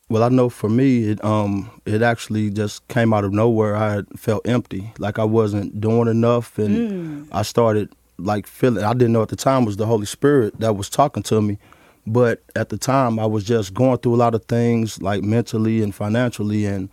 Well, 0.07 0.21
I 0.21 0.29
know 0.29 0.49
for 0.49 0.69
me, 0.69 1.09
it 1.09 1.23
um 1.23 1.71
it 1.85 2.01
actually 2.01 2.51
just 2.51 2.87
came 2.87 3.13
out 3.13 3.23
of 3.23 3.33
nowhere. 3.33 3.75
I 3.75 4.03
felt 4.15 4.47
empty, 4.47 4.91
like 4.99 5.17
I 5.17 5.23
wasn't 5.23 5.81
doing 5.81 6.07
enough, 6.07 6.59
and 6.59 6.77
mm. 6.77 7.27
I 7.31 7.41
started 7.41 7.91
like 8.17 8.45
feeling. 8.45 8.83
I 8.83 8.93
didn't 8.93 9.13
know 9.13 9.23
at 9.23 9.29
the 9.29 9.35
time 9.35 9.65
was 9.65 9.77
the 9.77 9.87
Holy 9.87 10.05
Spirit 10.05 10.59
that 10.59 10.75
was 10.75 10.89
talking 10.89 11.23
to 11.23 11.41
me, 11.41 11.57
but 12.05 12.43
at 12.55 12.69
the 12.69 12.77
time 12.77 13.17
I 13.17 13.25
was 13.25 13.43
just 13.43 13.73
going 13.73 13.97
through 13.97 14.13
a 14.13 14.17
lot 14.17 14.35
of 14.35 14.45
things, 14.45 15.01
like 15.01 15.23
mentally 15.23 15.81
and 15.81 15.93
financially, 15.93 16.67
and 16.67 16.89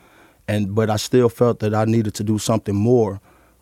and 0.49 0.75
but 0.75 0.88
I 0.88 0.97
still 0.97 1.28
felt 1.28 1.59
that 1.59 1.75
I 1.75 1.85
needed 1.85 2.14
to 2.14 2.25
do 2.25 2.38
something 2.38 2.75
more 2.75 3.21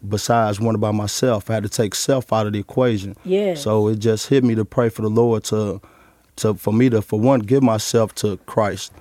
besides 0.09 0.61
one 0.61 0.78
by 0.78 0.92
myself. 0.92 1.50
I 1.50 1.54
had 1.54 1.64
to 1.64 1.69
take 1.69 1.97
self 1.97 2.33
out 2.33 2.47
of 2.47 2.52
the 2.52 2.61
equation. 2.61 3.16
Yeah. 3.25 3.54
So 3.54 3.88
it 3.88 3.99
just 3.99 4.28
hit 4.28 4.45
me 4.45 4.54
to 4.54 4.64
pray 4.64 4.90
for 4.90 5.02
the 5.02 5.11
Lord 5.11 5.42
to 5.45 5.80
to 6.37 6.54
for 6.54 6.73
me 6.73 6.88
to 6.90 7.02
for 7.02 7.19
one 7.19 7.40
give 7.40 7.64
myself 7.64 8.14
to 8.16 8.37
Christ 8.47 8.92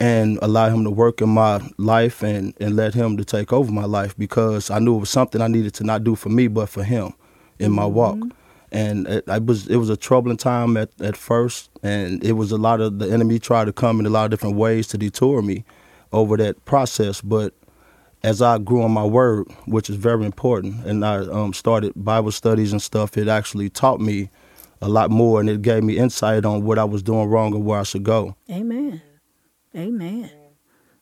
and 0.00 0.38
allow 0.42 0.68
him 0.68 0.84
to 0.84 0.90
work 0.90 1.20
in 1.20 1.28
my 1.28 1.60
life 1.76 2.22
and 2.22 2.54
and 2.60 2.76
let 2.76 2.94
him 2.94 3.16
to 3.16 3.24
take 3.24 3.52
over 3.52 3.70
my 3.70 3.84
life 3.84 4.16
because 4.16 4.70
I 4.70 4.78
knew 4.78 4.96
it 4.96 5.00
was 5.00 5.10
something 5.10 5.40
I 5.40 5.48
needed 5.48 5.74
to 5.74 5.84
not 5.84 6.04
do 6.04 6.14
for 6.14 6.28
me 6.28 6.48
but 6.48 6.68
for 6.68 6.84
him 6.84 7.14
in 7.58 7.72
my 7.72 7.82
mm-hmm. 7.82 7.94
walk. 7.94 8.18
And 8.70 9.06
it, 9.06 9.24
it, 9.26 9.46
was 9.46 9.66
it 9.68 9.76
was 9.76 9.88
a 9.88 9.96
troubling 9.96 10.36
time 10.36 10.76
at, 10.76 10.90
at 11.00 11.16
first, 11.16 11.70
and 11.82 12.22
it 12.22 12.32
was 12.32 12.52
a 12.52 12.58
lot 12.58 12.82
of 12.82 12.98
the 12.98 13.10
enemy 13.10 13.38
tried 13.38 13.64
to 13.64 13.72
come 13.72 13.98
in 13.98 14.04
a 14.04 14.10
lot 14.10 14.26
of 14.26 14.30
different 14.30 14.56
ways 14.56 14.86
to 14.88 14.98
detour 14.98 15.40
me 15.40 15.64
over 16.12 16.36
that 16.36 16.62
process. 16.66 17.22
But 17.22 17.54
as 18.22 18.42
I 18.42 18.58
grew 18.58 18.82
on 18.82 18.90
my 18.90 19.04
word, 19.04 19.46
which 19.64 19.88
is 19.88 19.96
very 19.96 20.26
important, 20.26 20.84
and 20.84 21.02
I 21.02 21.16
um, 21.16 21.54
started 21.54 21.92
Bible 21.96 22.30
studies 22.30 22.72
and 22.72 22.82
stuff, 22.82 23.16
it 23.16 23.26
actually 23.26 23.70
taught 23.70 24.02
me 24.02 24.28
a 24.82 24.88
lot 24.88 25.10
more, 25.10 25.40
and 25.40 25.48
it 25.48 25.62
gave 25.62 25.82
me 25.82 25.96
insight 25.96 26.44
on 26.44 26.62
what 26.62 26.78
I 26.78 26.84
was 26.84 27.02
doing 27.02 27.28
wrong 27.28 27.54
and 27.54 27.64
where 27.64 27.80
I 27.80 27.84
should 27.84 28.04
go. 28.04 28.36
Amen. 28.50 29.00
Amen. 29.78 30.30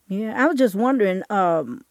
Yeah, 0.09 0.35
I 0.37 0.47
was 0.47 0.59
just 0.59 0.75
wondering, 0.75 1.23
um, 1.31 1.85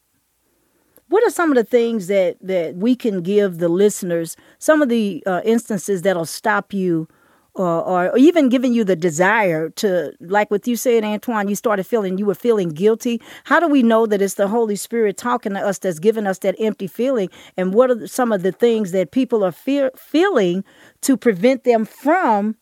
what 1.08 1.25
are 1.25 1.32
some 1.32 1.50
of 1.51 1.56
the 1.56 1.63
things 1.63 2.08
that 2.08 2.38
that 2.42 2.75
we 2.75 2.96
can 2.96 3.22
give 3.22 3.58
the 3.58 3.70
listeners? 3.70 4.38
Some 4.60 4.82
of 4.82 4.89
the 4.89 5.24
uh, 5.25 5.42
instances 5.44 6.04
that'll 6.04 6.25
stop 6.25 6.74
you 6.74 7.08
or, 7.56 7.84
or 8.12 8.18
even 8.18 8.50
giving 8.50 8.74
you 8.74 8.84
the 8.84 8.96
desire 8.96 9.70
to, 9.70 10.13
like 10.20 10.51
what 10.51 10.68
you 10.68 10.75
said, 10.75 11.04
Antoine, 11.06 11.48
you 11.48 11.56
started 11.56 11.86
feeling, 11.86 12.18
you 12.18 12.25
were 12.25 12.36
feeling 12.36 12.70
guilty. 12.70 13.22
How 13.46 13.60
do 13.62 13.68
we 13.68 13.82
know 13.82 14.06
that 14.06 14.22
it's 14.22 14.34
the 14.34 14.50
Holy 14.50 14.75
Spirit 14.75 15.18
talking 15.18 15.54
to 15.54 15.60
us 15.60 15.80
that's 15.80 16.00
giving 16.00 16.27
us 16.27 16.39
that 16.39 16.56
empty 16.60 16.88
feeling? 16.88 17.30
And 17.56 17.74
what 17.74 17.89
are 17.89 18.08
some 18.08 18.32
of 18.34 18.44
the 18.44 18.51
things 18.51 18.92
that 18.92 19.12
people 19.12 19.44
are 19.44 19.54
fear, 19.54 19.92
feeling 19.96 20.65
to 21.01 21.15
prevent 21.15 21.63
them 21.63 21.86
from 21.86 22.58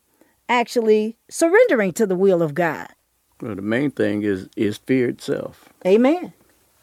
actually 0.48 1.18
surrendering 1.30 1.92
to 1.94 2.06
the 2.06 2.16
will 2.16 2.44
of 2.44 2.54
God? 2.54 2.88
Well, 3.44 3.56
the 3.56 3.62
main 3.62 3.92
thing 3.92 4.24
is 4.24 4.48
is 4.56 4.78
fear 4.78 5.10
itself. 5.10 5.70
Amen. 5.86 6.34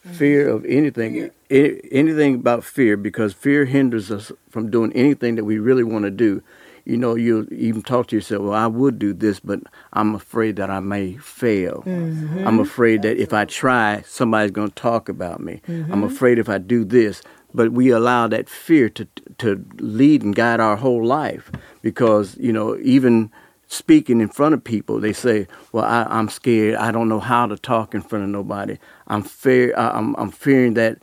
Fear 0.02 0.48
of 0.48 0.64
anything, 0.64 1.30
anything 1.50 2.34
about 2.36 2.64
fear, 2.64 2.96
because 2.96 3.34
fear 3.34 3.66
hinders 3.66 4.10
us 4.10 4.32
from 4.48 4.70
doing 4.70 4.92
anything 4.94 5.34
that 5.34 5.44
we 5.44 5.58
really 5.58 5.84
want 5.84 6.04
to 6.04 6.10
do 6.10 6.42
you 6.84 6.96
know, 6.96 7.14
you 7.14 7.46
even 7.50 7.82
talk 7.82 8.08
to 8.08 8.16
yourself, 8.16 8.42
well, 8.42 8.54
I 8.54 8.66
would 8.66 8.98
do 8.98 9.12
this, 9.12 9.40
but 9.40 9.60
I'm 9.92 10.14
afraid 10.14 10.56
that 10.56 10.70
I 10.70 10.80
may 10.80 11.16
fail. 11.18 11.82
Mm-hmm. 11.86 12.46
I'm 12.46 12.58
afraid 12.58 13.02
that 13.02 13.16
if 13.16 13.32
I 13.32 13.44
try, 13.44 14.02
somebody's 14.06 14.50
going 14.50 14.70
to 14.70 14.74
talk 14.74 15.08
about 15.08 15.40
me. 15.40 15.60
Mm-hmm. 15.68 15.92
I'm 15.92 16.04
afraid 16.04 16.38
if 16.38 16.48
I 16.48 16.58
do 16.58 16.84
this. 16.84 17.22
But 17.52 17.72
we 17.72 17.90
allow 17.90 18.28
that 18.28 18.48
fear 18.48 18.88
to 18.90 19.08
to 19.38 19.64
lead 19.78 20.22
and 20.22 20.36
guide 20.36 20.60
our 20.60 20.76
whole 20.76 21.04
life 21.04 21.50
because, 21.82 22.36
you 22.38 22.52
know, 22.52 22.76
even 22.80 23.32
speaking 23.70 24.20
in 24.20 24.28
front 24.28 24.54
of 24.54 24.62
people, 24.62 25.00
they 25.00 25.12
say, 25.12 25.46
"Well, 25.72 25.84
I, 25.84 26.06
am 26.18 26.28
scared. 26.28 26.76
I 26.76 26.90
don't 26.90 27.08
know 27.08 27.20
how 27.20 27.46
to 27.46 27.56
talk 27.56 27.94
in 27.94 28.02
front 28.02 28.24
of 28.24 28.30
nobody. 28.30 28.78
I'm 29.06 29.22
fear. 29.22 29.74
I'm, 29.76 30.14
I'm 30.16 30.30
fearing 30.30 30.74
that 30.74 30.98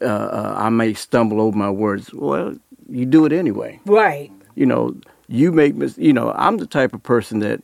uh, 0.00 0.06
uh, 0.06 0.54
I 0.56 0.70
may 0.70 0.94
stumble 0.94 1.40
over 1.40 1.56
my 1.56 1.70
words." 1.70 2.12
Well, 2.14 2.54
you 2.88 3.06
do 3.06 3.24
it 3.26 3.32
anyway, 3.32 3.80
right? 3.86 4.30
You 4.54 4.66
know, 4.66 4.94
you 5.32 5.50
make 5.50 5.74
mis- 5.74 5.98
you 5.98 6.12
know 6.12 6.32
i'm 6.36 6.58
the 6.58 6.66
type 6.66 6.92
of 6.92 7.02
person 7.02 7.38
that 7.38 7.60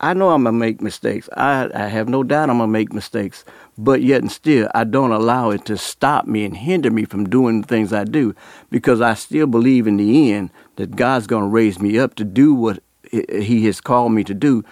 i 0.00 0.14
know 0.14 0.30
i'm 0.30 0.44
gonna 0.44 0.56
make 0.56 0.80
mistakes 0.80 1.28
i, 1.36 1.68
I 1.74 1.88
have 1.88 2.08
no 2.08 2.22
doubt 2.22 2.48
i'm 2.48 2.58
gonna 2.58 2.70
make 2.70 2.92
mistakes 2.92 3.44
but 3.76 4.02
yet 4.02 4.22
and 4.22 4.30
still 4.30 4.68
i 4.74 4.84
don't 4.84 5.10
allow 5.10 5.50
it 5.50 5.64
to 5.66 5.76
stop 5.76 6.26
me 6.26 6.44
and 6.44 6.56
hinder 6.56 6.90
me 6.90 7.04
from 7.04 7.28
doing 7.28 7.60
the 7.60 7.66
things 7.66 7.92
i 7.92 8.04
do 8.04 8.34
because 8.70 9.00
i 9.00 9.14
still 9.14 9.48
believe 9.48 9.86
in 9.88 9.96
the 9.96 10.32
end 10.32 10.50
that 10.76 10.94
god's 10.94 11.26
gonna 11.26 11.48
raise 11.48 11.80
me 11.80 11.98
up 11.98 12.14
to 12.14 12.24
do 12.24 12.54
what 12.54 12.82
he 13.12 13.66
has 13.66 13.80
called 13.80 14.12
me 14.12 14.24
to 14.24 14.34
do 14.34 14.64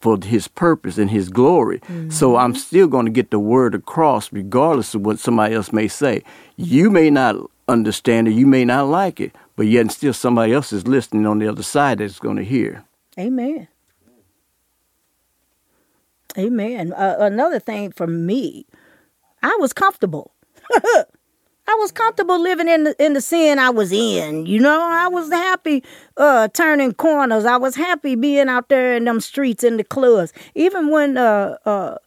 for 0.00 0.18
his 0.22 0.48
purpose 0.48 0.98
and 0.98 1.10
his 1.10 1.28
glory. 1.28 1.78
Mm-hmm. 1.80 2.10
So 2.10 2.36
I'm 2.36 2.54
still 2.54 2.88
going 2.88 3.06
to 3.06 3.12
get 3.12 3.30
the 3.30 3.38
word 3.38 3.74
across 3.74 4.32
regardless 4.32 4.94
of 4.94 5.06
what 5.06 5.18
somebody 5.18 5.54
else 5.54 5.72
may 5.72 5.88
say. 5.88 6.22
You 6.56 6.90
may 6.90 7.10
not 7.10 7.36
understand 7.68 8.28
it, 8.28 8.32
you 8.32 8.46
may 8.46 8.64
not 8.64 8.88
like 8.88 9.20
it, 9.20 9.34
but 9.56 9.66
yet 9.66 9.82
and 9.82 9.92
still 9.92 10.12
somebody 10.12 10.52
else 10.52 10.72
is 10.72 10.88
listening 10.88 11.26
on 11.26 11.38
the 11.38 11.48
other 11.48 11.62
side 11.62 11.98
that's 11.98 12.18
going 12.18 12.36
to 12.36 12.44
hear. 12.44 12.84
Amen. 13.18 13.68
Amen. 16.36 16.92
Uh, 16.94 17.16
another 17.20 17.60
thing 17.60 17.92
for 17.92 18.06
me, 18.06 18.66
I 19.42 19.56
was 19.60 19.72
comfortable. 19.72 20.32
I 21.68 21.76
was 21.80 21.92
comfortable 21.92 22.40
living 22.40 22.68
in 22.68 22.84
the 22.84 23.04
in 23.04 23.12
the 23.12 23.20
sin 23.20 23.58
I 23.58 23.70
was 23.70 23.92
in. 23.92 24.46
You 24.46 24.60
know, 24.60 24.80
I 24.90 25.08
was 25.08 25.30
happy 25.30 25.84
uh, 26.16 26.48
turning 26.48 26.92
corners. 26.92 27.44
I 27.44 27.56
was 27.56 27.76
happy 27.76 28.14
being 28.14 28.48
out 28.48 28.68
there 28.68 28.96
in 28.96 29.04
them 29.04 29.20
streets 29.20 29.62
in 29.62 29.76
the 29.76 29.84
clubs. 29.84 30.32
Even 30.54 30.90
when 30.90 31.16
uh, 31.16 31.56
uh, 31.64 31.98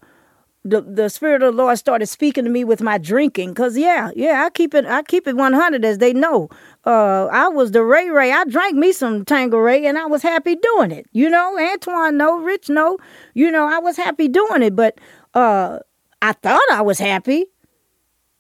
the 0.66 0.82
the 0.82 1.10
spirit 1.10 1.42
of 1.42 1.56
the 1.56 1.64
Lord 1.64 1.78
started 1.78 2.08
speaking 2.08 2.44
to 2.44 2.50
me 2.50 2.64
with 2.64 2.82
my 2.82 2.98
drinking. 2.98 3.54
Cause 3.54 3.78
yeah, 3.78 4.12
yeah, 4.16 4.44
I 4.46 4.50
keep 4.50 4.74
it 4.74 4.86
I 4.86 5.04
keep 5.04 5.28
it 5.28 5.38
one 5.38 5.54
hundred 5.54 5.86
as 5.86 6.00
they 6.00 6.12
know. 6.12 6.50
Uh, 6.86 7.28
I 7.32 7.48
was 7.48 7.72
the 7.72 7.84
Ray 7.84 8.10
Ray. 8.10 8.32
I 8.32 8.44
drank 8.46 8.76
me 8.76 8.92
some 8.92 9.24
Tanqueray 9.24 9.86
and 9.86 9.98
I 9.98 10.06
was 10.08 10.22
happy 10.22 10.56
doing 10.56 10.92
it. 10.92 11.06
You 11.14 11.30
know, 11.30 11.58
Antoine 11.58 12.18
no, 12.18 12.40
Rich 12.40 12.70
no. 12.70 12.98
You 13.36 13.52
know, 13.52 13.68
I 13.68 13.80
was 13.80 13.96
happy 13.96 14.28
doing 14.28 14.64
it, 14.64 14.76
but 14.76 15.00
uh, 15.34 15.80
I 16.22 16.34
thought 16.34 16.62
I 16.72 16.82
was 16.82 17.00
happy. 17.00 17.46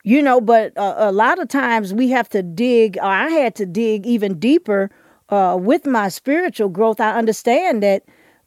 You 0.05 0.21
know, 0.21 0.39
but 0.39 0.77
uh, 0.77 0.93
a 0.99 1.11
lot 1.11 1.39
of 1.39 1.47
times 1.47 1.91
we 1.91 2.09
have 2.09 2.29
to 2.29 2.43
dig. 2.43 2.95
Or 2.99 3.05
I 3.05 3.27
had 3.29 3.55
to 3.55 3.65
dig 3.65 4.05
even 4.05 4.37
deeper 4.37 4.91
uh, 5.29 5.57
with 5.59 5.87
my 5.87 6.09
spiritual 6.09 6.69
growth. 6.69 7.01
I 7.01 7.17
understand 7.17 7.81
that 7.81 8.03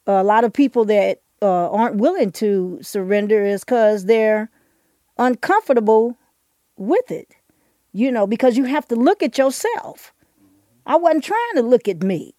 a 0.06 0.22
lot 0.22 0.44
of 0.44 0.52
people 0.52 0.84
that 0.84 1.20
uh, 1.42 1.68
aren't 1.70 1.96
willing 1.96 2.30
to 2.32 2.78
surrender 2.80 3.44
is 3.44 3.64
because 3.64 4.04
they're 4.04 4.50
uncomfortable 5.18 6.16
with 6.76 7.10
it. 7.10 7.34
You 7.92 8.12
know, 8.12 8.28
because 8.28 8.56
you 8.56 8.62
have 8.64 8.86
to 8.86 8.94
look 8.94 9.20
at 9.20 9.36
yourself. 9.36 10.12
I 10.86 10.94
wasn't 10.94 11.24
trying 11.24 11.54
to 11.56 11.62
look 11.62 11.88
at 11.88 12.04
me. 12.04 12.36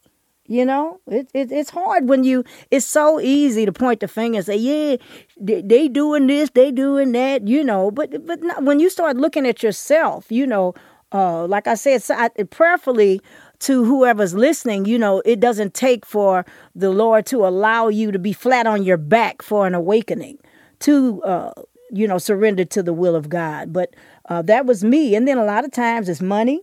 You 0.49 0.65
know, 0.65 0.99
it, 1.05 1.29
it, 1.35 1.51
it's 1.51 1.69
hard 1.69 2.09
when 2.09 2.23
you. 2.23 2.43
It's 2.71 2.85
so 2.85 3.19
easy 3.19 3.67
to 3.67 3.71
point 3.71 3.99
the 3.99 4.07
finger 4.07 4.37
and 4.37 4.45
say, 4.45 4.55
"Yeah, 4.55 4.97
they, 5.39 5.61
they 5.61 5.87
doing 5.87 6.25
this, 6.25 6.49
they 6.49 6.71
doing 6.71 7.11
that." 7.11 7.47
You 7.47 7.63
know, 7.63 7.91
but 7.91 8.25
but 8.25 8.41
not, 8.41 8.63
when 8.63 8.79
you 8.79 8.89
start 8.89 9.15
looking 9.15 9.45
at 9.45 9.61
yourself, 9.61 10.31
you 10.31 10.47
know, 10.47 10.73
uh, 11.11 11.45
like 11.45 11.67
I 11.67 11.75
said, 11.75 12.01
so 12.01 12.15
I, 12.15 12.29
prayerfully, 12.29 13.21
to 13.59 13.83
whoever's 13.83 14.33
listening, 14.33 14.85
you 14.85 14.97
know, 14.97 15.21
it 15.23 15.39
doesn't 15.39 15.75
take 15.75 16.03
for 16.03 16.45
the 16.73 16.89
Lord 16.89 17.27
to 17.27 17.45
allow 17.45 17.87
you 17.87 18.11
to 18.11 18.17
be 18.17 18.33
flat 18.33 18.65
on 18.65 18.81
your 18.81 18.97
back 18.97 19.43
for 19.43 19.67
an 19.67 19.75
awakening, 19.75 20.39
to, 20.79 21.21
uh, 21.23 21.53
you 21.91 22.07
know, 22.07 22.17
surrender 22.17 22.65
to 22.65 22.81
the 22.81 22.93
will 22.93 23.15
of 23.15 23.29
God. 23.29 23.71
But 23.71 23.95
uh, 24.29 24.41
that 24.43 24.65
was 24.65 24.83
me. 24.83 25.13
And 25.13 25.27
then 25.27 25.37
a 25.37 25.45
lot 25.45 25.63
of 25.63 25.71
times 25.71 26.09
it's 26.09 26.21
money. 26.21 26.61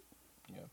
Yeah. 0.48 0.64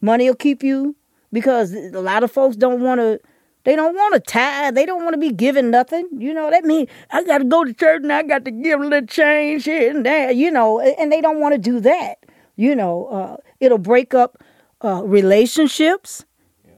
Money 0.00 0.28
will 0.28 0.36
keep 0.36 0.62
you 0.62 0.94
because 1.32 1.72
a 1.72 2.00
lot 2.00 2.22
of 2.22 2.30
folks 2.30 2.56
don't 2.56 2.80
want 2.80 3.00
to. 3.00 3.20
They 3.64 3.76
don't 3.76 3.94
want 3.94 4.14
to 4.14 4.20
tithe. 4.20 4.74
They 4.74 4.86
don't 4.86 5.04
want 5.04 5.12
to 5.12 5.20
be 5.20 5.32
giving 5.32 5.70
nothing. 5.70 6.08
You 6.16 6.32
know, 6.32 6.50
that 6.50 6.64
means 6.64 6.88
I 7.10 7.22
got 7.24 7.38
to 7.38 7.44
go 7.44 7.62
to 7.62 7.74
church 7.74 8.02
and 8.02 8.10
I 8.10 8.22
got 8.22 8.46
to 8.46 8.50
give 8.50 8.80
a 8.80 8.84
little 8.84 9.06
change 9.06 9.64
here 9.64 9.90
and 9.90 10.04
there, 10.04 10.30
you 10.30 10.50
know, 10.50 10.80
and 10.80 11.12
they 11.12 11.20
don't 11.20 11.40
want 11.40 11.52
to 11.54 11.58
do 11.58 11.78
that. 11.80 12.24
You 12.56 12.74
know, 12.74 13.06
uh, 13.06 13.36
it'll 13.60 13.76
break 13.76 14.14
up 14.14 14.42
uh, 14.82 15.02
relationships. 15.04 16.24
Yeah. 16.64 16.72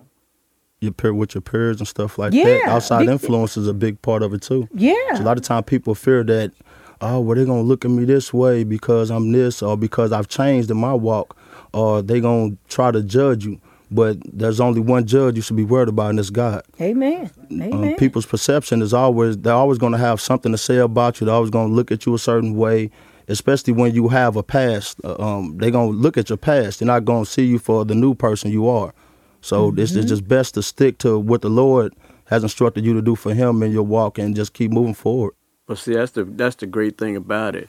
Your 0.81 0.93
peer 0.93 1.15
with 1.15 1.35
your 1.35 1.43
peers 1.43 1.79
and 1.79 1.87
stuff 1.87 2.19
like 2.19 2.33
yeah, 2.33 2.45
that. 2.45 2.69
Outside 2.69 3.09
influence 3.09 3.57
is 3.57 3.69
a 3.69 3.75
big 3.75 4.03
part 4.03 4.25
of 4.25 4.35
it 4.35 4.43
too. 4.43 4.69
Yeah. 4.75 4.95
So 5.15 5.23
a 5.23 5.25
lot 5.25 5.39
of 5.39 5.45
time 5.45 5.63
people 5.63 5.95
fear 5.95 6.25
that, 6.25 6.53
oh, 7.01 7.21
well, 7.21 7.37
they're 7.37 7.47
gonna 7.47 7.63
look 7.63 7.85
at 7.85 7.93
me 7.93 8.05
this 8.05 8.33
way 8.33 8.65
because 8.65 9.11
I'm 9.11 9.31
this, 9.31 9.63
or 9.63 9.77
because 9.77 10.11
I've 10.11 10.29
changed 10.29 10.71
in 10.71 10.79
my 10.79 10.95
walk, 10.95 11.37
or 11.73 12.03
they 12.03 12.21
gonna 12.21 12.57
try 12.69 12.91
to 12.91 13.03
judge 13.03 13.45
you. 13.45 13.61
But 13.95 14.19
there's 14.25 14.61
only 14.61 14.81
one 14.81 15.07
judge 15.07 15.37
you 15.37 15.43
should 15.43 15.57
be 15.57 15.65
worried 15.65 15.89
about, 15.89 16.11
and 16.11 16.19
it's 16.19 16.31
God. 16.31 16.65
Amen. 16.81 17.31
Um, 17.51 17.63
Amen. 17.63 17.97
people's 17.97 18.27
perception 18.27 18.81
is 18.81 18.95
always 18.95 19.37
they're 19.39 19.53
always 19.53 19.79
gonna 19.79 19.99
have 19.99 20.21
something 20.21 20.51
to 20.53 20.59
say 20.59 20.79
about 20.79 21.21
you. 21.21 21.27
They're 21.27 21.35
always 21.35 21.51
gonna 21.51 21.73
look 21.73 21.93
at 21.93 22.07
you 22.07 22.15
a 22.15 22.19
certain 22.19 22.55
way 22.57 22.91
especially 23.29 23.73
when 23.73 23.95
you 23.95 24.09
have 24.09 24.37
a 24.37 24.43
past. 24.43 25.01
Uh, 25.05 25.17
um, 25.19 25.57
they're 25.59 25.71
gonna 25.71 25.91
look 25.91 26.17
at 26.17 26.29
your 26.29 26.37
past. 26.37 26.79
They're 26.79 26.87
not 26.87 27.05
gonna 27.05 27.27
see 27.27 27.45
you 27.45 27.59
for 27.59 27.85
the 27.85 27.95
new 27.95 28.15
person 28.15 28.51
you 28.51 28.69
are. 28.69 28.95
So 29.41 29.71
mm-hmm. 29.71 29.81
it's, 29.81 29.93
it's 29.95 30.09
just 30.09 30.27
best 30.27 30.55
to 30.55 30.63
stick 30.63 30.99
to 30.99 31.19
what 31.19 31.43
the 31.43 31.51
Lord 31.51 31.95
has 32.27 32.43
instructed 32.43 32.85
you 32.85 32.95
to 32.95 33.03
do 33.03 33.17
for 33.17 33.35
Him 33.35 33.63
in 33.63 33.73
your 33.73 33.83
walk, 33.83 34.19
and 34.19 34.37
just 34.37 34.53
keep 34.53 34.71
moving 34.71 34.95
forward. 34.95 35.35
But 35.67 35.79
see, 35.79 35.95
that's 35.95 36.13
the 36.13 36.25
that's 36.25 36.57
the 36.57 36.67
great 36.67 36.99
thing 36.99 37.17
about 37.17 37.55
it. 37.57 37.69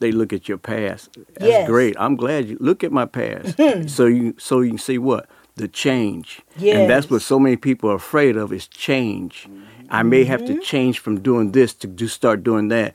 They 0.00 0.10
look 0.10 0.32
at 0.32 0.48
your 0.48 0.58
past. 0.58 1.16
That's 1.34 1.46
yes. 1.46 1.68
great. 1.68 1.94
I'm 1.98 2.16
glad 2.16 2.48
you 2.48 2.56
look 2.60 2.82
at 2.82 2.90
my 2.90 3.06
past, 3.06 3.56
so 3.88 4.06
you 4.06 4.34
so 4.38 4.60
you 4.60 4.70
can 4.70 4.78
see 4.78 4.98
what 4.98 5.28
the 5.56 5.68
change. 5.68 6.40
Yes. 6.56 6.76
And 6.76 6.90
that's 6.90 7.10
what 7.10 7.22
so 7.22 7.38
many 7.38 7.56
people 7.56 7.90
are 7.90 7.96
afraid 7.96 8.36
of 8.36 8.52
is 8.52 8.66
change. 8.68 9.46
Mm-hmm. 9.48 9.86
I 9.90 10.02
may 10.02 10.24
have 10.24 10.44
to 10.46 10.52
mm-hmm. 10.52 10.62
change 10.62 10.98
from 10.98 11.20
doing 11.20 11.52
this 11.52 11.74
to 11.74 11.86
do 11.86 12.08
start 12.08 12.42
doing 12.42 12.68
that. 12.68 12.94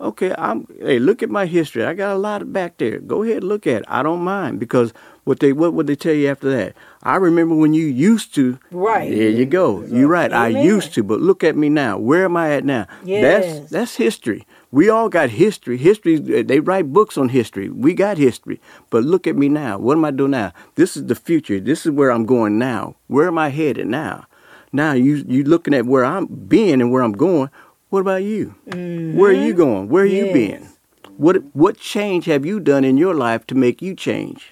Okay, 0.00 0.34
I'm. 0.36 0.66
Hey, 0.80 0.98
look 0.98 1.22
at 1.22 1.30
my 1.30 1.46
history. 1.46 1.84
I 1.84 1.94
got 1.94 2.14
a 2.14 2.18
lot 2.18 2.52
back 2.52 2.78
there. 2.78 2.98
Go 2.98 3.22
ahead, 3.22 3.44
look 3.44 3.66
at 3.66 3.82
it. 3.82 3.84
I 3.88 4.02
don't 4.02 4.22
mind 4.24 4.58
because 4.58 4.92
what 5.22 5.38
they 5.38 5.52
what 5.52 5.72
would 5.72 5.86
they 5.86 5.94
tell 5.94 6.12
you 6.12 6.28
after 6.28 6.50
that? 6.50 6.74
I 7.02 7.16
remember 7.16 7.54
when 7.54 7.74
you 7.74 7.86
used 7.86 8.34
to. 8.34 8.58
Right. 8.72 9.08
There 9.08 9.30
you 9.30 9.46
go. 9.46 9.82
You're 9.84 10.08
right. 10.08 10.32
Amen. 10.32 10.56
I 10.56 10.62
used 10.62 10.94
to, 10.94 11.04
but 11.04 11.20
look 11.20 11.44
at 11.44 11.56
me 11.56 11.68
now. 11.68 11.96
Where 11.96 12.24
am 12.24 12.36
I 12.36 12.50
at 12.50 12.64
now? 12.64 12.86
Yes. 13.04 13.22
That's 13.44 13.70
that's 13.70 13.96
history. 13.96 14.46
We 14.72 14.88
all 14.88 15.08
got 15.08 15.30
history. 15.30 15.76
History. 15.76 16.18
They 16.18 16.58
write 16.58 16.92
books 16.92 17.16
on 17.16 17.28
history. 17.28 17.68
We 17.68 17.94
got 17.94 18.18
history. 18.18 18.60
But 18.90 19.04
look 19.04 19.28
at 19.28 19.36
me 19.36 19.48
now. 19.48 19.78
What 19.78 19.96
am 19.96 20.04
I 20.04 20.10
doing 20.10 20.32
now? 20.32 20.52
This 20.74 20.96
is 20.96 21.06
the 21.06 21.14
future. 21.14 21.60
This 21.60 21.86
is 21.86 21.92
where 21.92 22.10
I'm 22.10 22.26
going 22.26 22.58
now. 22.58 22.96
Where 23.06 23.28
am 23.28 23.38
I 23.38 23.50
headed 23.50 23.86
now? 23.86 24.26
Now 24.72 24.92
you 24.92 25.24
you 25.28 25.44
looking 25.44 25.72
at 25.72 25.86
where 25.86 26.04
I'm 26.04 26.26
being 26.26 26.80
and 26.80 26.90
where 26.90 27.02
I'm 27.04 27.12
going 27.12 27.48
What 27.94 28.00
about 28.00 28.24
you? 28.24 28.56
Where 28.64 29.30
are 29.30 29.32
you 29.32 29.52
mm-hmm. 29.52 29.56
going? 29.56 29.88
Where 29.88 30.02
are 30.02 30.06
you 30.06 30.24
Yes. 30.24 30.32
been? 30.32 30.68
What 31.16 31.36
what 31.54 31.76
change 31.78 32.24
have 32.24 32.44
you 32.44 32.58
done 32.58 32.82
in 32.82 32.96
your 32.96 33.14
life 33.14 33.46
to 33.46 33.54
make 33.54 33.80
you 33.80 33.94
change? 33.94 34.50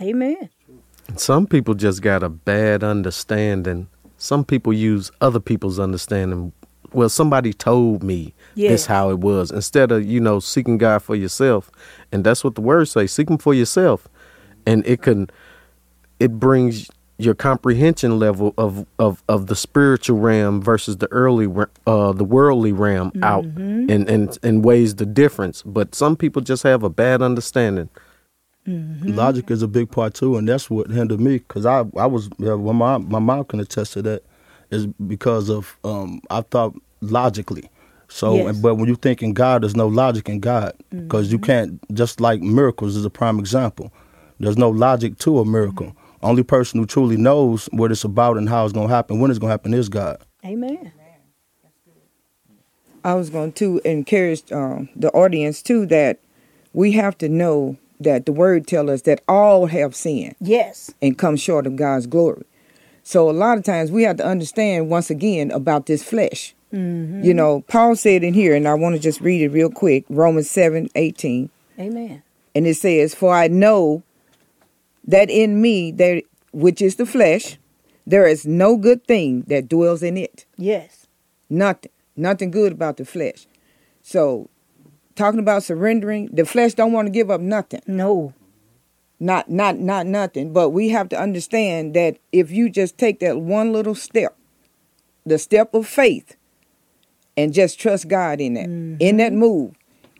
Amen. 0.00 0.48
Some 1.16 1.48
people 1.48 1.74
just 1.74 2.02
got 2.02 2.22
a 2.22 2.28
bad 2.28 2.84
understanding. 2.84 3.88
Some 4.16 4.44
people 4.44 4.72
use 4.72 5.10
other 5.20 5.40
people's 5.40 5.80
understanding. 5.80 6.52
Well, 6.92 7.08
somebody 7.08 7.52
told 7.52 8.04
me 8.04 8.32
Yeah. 8.54 8.70
this 8.70 8.86
how 8.86 9.10
it 9.10 9.18
was 9.18 9.50
instead 9.50 9.90
of 9.90 10.06
you 10.06 10.20
know 10.20 10.38
seeking 10.38 10.78
God 10.78 11.02
for 11.02 11.16
yourself, 11.16 11.72
and 12.12 12.22
that's 12.22 12.44
what 12.44 12.54
the 12.54 12.60
words 12.60 12.92
say: 12.92 13.08
seek 13.08 13.28
Him 13.28 13.38
for 13.38 13.54
yourself, 13.54 14.06
and 14.66 14.86
it 14.86 15.02
can 15.02 15.30
it 16.20 16.38
brings 16.38 16.88
your 17.20 17.34
comprehension 17.34 18.18
level 18.18 18.54
of 18.56 18.86
of 18.98 19.22
of 19.28 19.48
the 19.48 19.56
spiritual 19.56 20.18
realm 20.18 20.62
versus 20.62 20.98
the 20.98 21.10
early 21.10 21.46
uh 21.86 22.12
the 22.12 22.24
worldly 22.24 22.72
realm 22.72 23.10
out 23.22 23.44
Mm-hmm. 23.44 23.90
and 23.90 24.08
and 24.08 24.38
and 24.42 24.64
weighs 24.64 24.94
the 24.96 25.06
difference. 25.06 25.62
But 25.62 25.94
some 25.94 26.14
people 26.16 26.42
just 26.42 26.62
have 26.62 26.82
a 26.84 26.90
bad 26.90 27.20
understanding. 27.22 27.88
Mm-hmm. 28.66 29.14
Logic 29.14 29.50
is 29.50 29.62
a 29.62 29.68
big 29.68 29.90
part 29.90 30.14
too, 30.14 30.36
and 30.36 30.46
that's 30.48 30.68
what 30.70 30.90
hindered 30.90 31.20
me 31.20 31.38
because 31.38 31.64
I 31.66 31.84
I 31.96 32.06
was 32.06 32.28
uh, 32.42 32.56
well, 32.58 32.74
my 32.74 32.98
my 32.98 33.18
mom 33.18 33.44
can 33.44 33.60
attest 33.60 33.94
to 33.94 34.02
that 34.02 34.22
is 34.70 34.86
because 35.06 35.48
of 35.48 35.76
um 35.84 36.20
I 36.30 36.42
thought 36.42 36.74
logically. 37.00 37.68
So, 38.10 38.36
Yes. 38.36 38.56
but 38.58 38.76
when 38.76 38.88
you 38.88 38.94
think 38.96 39.22
in 39.22 39.32
God, 39.34 39.62
there's 39.62 39.76
no 39.76 39.86
logic 39.86 40.28
in 40.30 40.40
God 40.40 40.72
because 40.90 41.30
you 41.30 41.38
can't 41.38 41.78
just 41.94 42.20
like 42.22 42.40
miracles 42.40 42.96
is 42.96 43.04
a 43.04 43.10
prime 43.10 43.38
example. 43.38 43.92
There's 44.40 44.56
no 44.56 44.70
logic 44.70 45.18
to 45.18 45.40
a 45.40 45.44
miracle. 45.44 45.94
Only 46.22 46.42
person 46.42 46.80
who 46.80 46.86
truly 46.86 47.16
knows 47.16 47.66
what 47.72 47.92
it's 47.92 48.04
about 48.04 48.36
and 48.38 48.48
how 48.48 48.64
it's 48.64 48.72
going 48.72 48.88
to 48.88 48.94
happen, 48.94 49.20
when 49.20 49.30
it's 49.30 49.38
going 49.38 49.48
to 49.48 49.52
happen, 49.52 49.72
is 49.74 49.88
God. 49.88 50.18
Amen. 50.44 50.92
I 53.04 53.14
was 53.14 53.30
going 53.30 53.52
to 53.52 53.80
encourage 53.84 54.50
um, 54.52 54.88
the 54.96 55.10
audience 55.12 55.62
too 55.62 55.86
that 55.86 56.18
we 56.72 56.92
have 56.92 57.16
to 57.18 57.28
know 57.28 57.76
that 58.00 58.26
the 58.26 58.32
word 58.32 58.66
tells 58.66 58.90
us 58.90 59.02
that 59.02 59.22
all 59.28 59.66
have 59.66 59.94
sinned 59.94 60.34
Yes. 60.40 60.92
and 61.00 61.16
come 61.16 61.36
short 61.36 61.66
of 61.66 61.76
God's 61.76 62.06
glory. 62.06 62.44
So 63.04 63.30
a 63.30 63.32
lot 63.32 63.56
of 63.56 63.64
times 63.64 63.90
we 63.90 64.02
have 64.02 64.16
to 64.18 64.26
understand 64.26 64.90
once 64.90 65.10
again 65.10 65.50
about 65.52 65.86
this 65.86 66.02
flesh. 66.02 66.54
You 66.70 67.32
know, 67.32 67.62
Paul 67.68 67.96
said 67.96 68.22
in 68.22 68.34
here, 68.34 68.54
and 68.54 68.68
I 68.68 68.74
want 68.74 68.94
to 68.94 69.00
just 69.00 69.22
read 69.22 69.40
it 69.40 69.48
real 69.48 69.70
quick 69.70 70.04
Romans 70.10 70.50
seven 70.50 70.90
eighteen, 70.96 71.48
Amen. 71.78 72.22
and 72.54 72.66
it 72.66 72.74
says, 72.74 73.14
For 73.14 73.32
I 73.34 73.48
know 73.48 74.02
that 75.08 75.30
in 75.30 75.60
me, 75.60 75.90
there, 75.90 76.22
which 76.52 76.80
is 76.80 76.96
the 76.96 77.06
flesh, 77.06 77.58
there 78.06 78.26
is 78.26 78.46
no 78.46 78.76
good 78.76 79.04
thing 79.06 79.42
that 79.48 79.68
dwells 79.68 80.02
in 80.02 80.16
it. 80.16 80.46
Yes. 80.56 81.06
Nothing. 81.50 81.90
Nothing 82.14 82.50
good 82.50 82.72
about 82.72 82.98
the 82.98 83.04
flesh. 83.04 83.46
So, 84.02 84.48
talking 85.16 85.40
about 85.40 85.62
surrendering, 85.62 86.28
the 86.32 86.44
flesh 86.44 86.74
don't 86.74 86.92
want 86.92 87.06
to 87.06 87.10
give 87.10 87.30
up 87.30 87.40
nothing. 87.40 87.80
No. 87.86 88.34
Not 89.18 89.50
not 89.50 89.78
not 89.78 90.06
nothing. 90.06 90.52
But 90.52 90.70
we 90.70 90.90
have 90.90 91.08
to 91.08 91.20
understand 91.20 91.94
that 91.94 92.18
if 92.30 92.50
you 92.50 92.70
just 92.70 92.98
take 92.98 93.18
that 93.20 93.40
one 93.40 93.72
little 93.72 93.94
step, 93.94 94.36
the 95.26 95.38
step 95.38 95.74
of 95.74 95.86
faith, 95.86 96.36
and 97.36 97.52
just 97.52 97.80
trust 97.80 98.08
God 98.08 98.40
in 98.40 98.54
that, 98.54 98.64
in 98.64 99.16
that 99.16 99.32
mm-hmm. 99.32 99.40
move, 99.40 99.74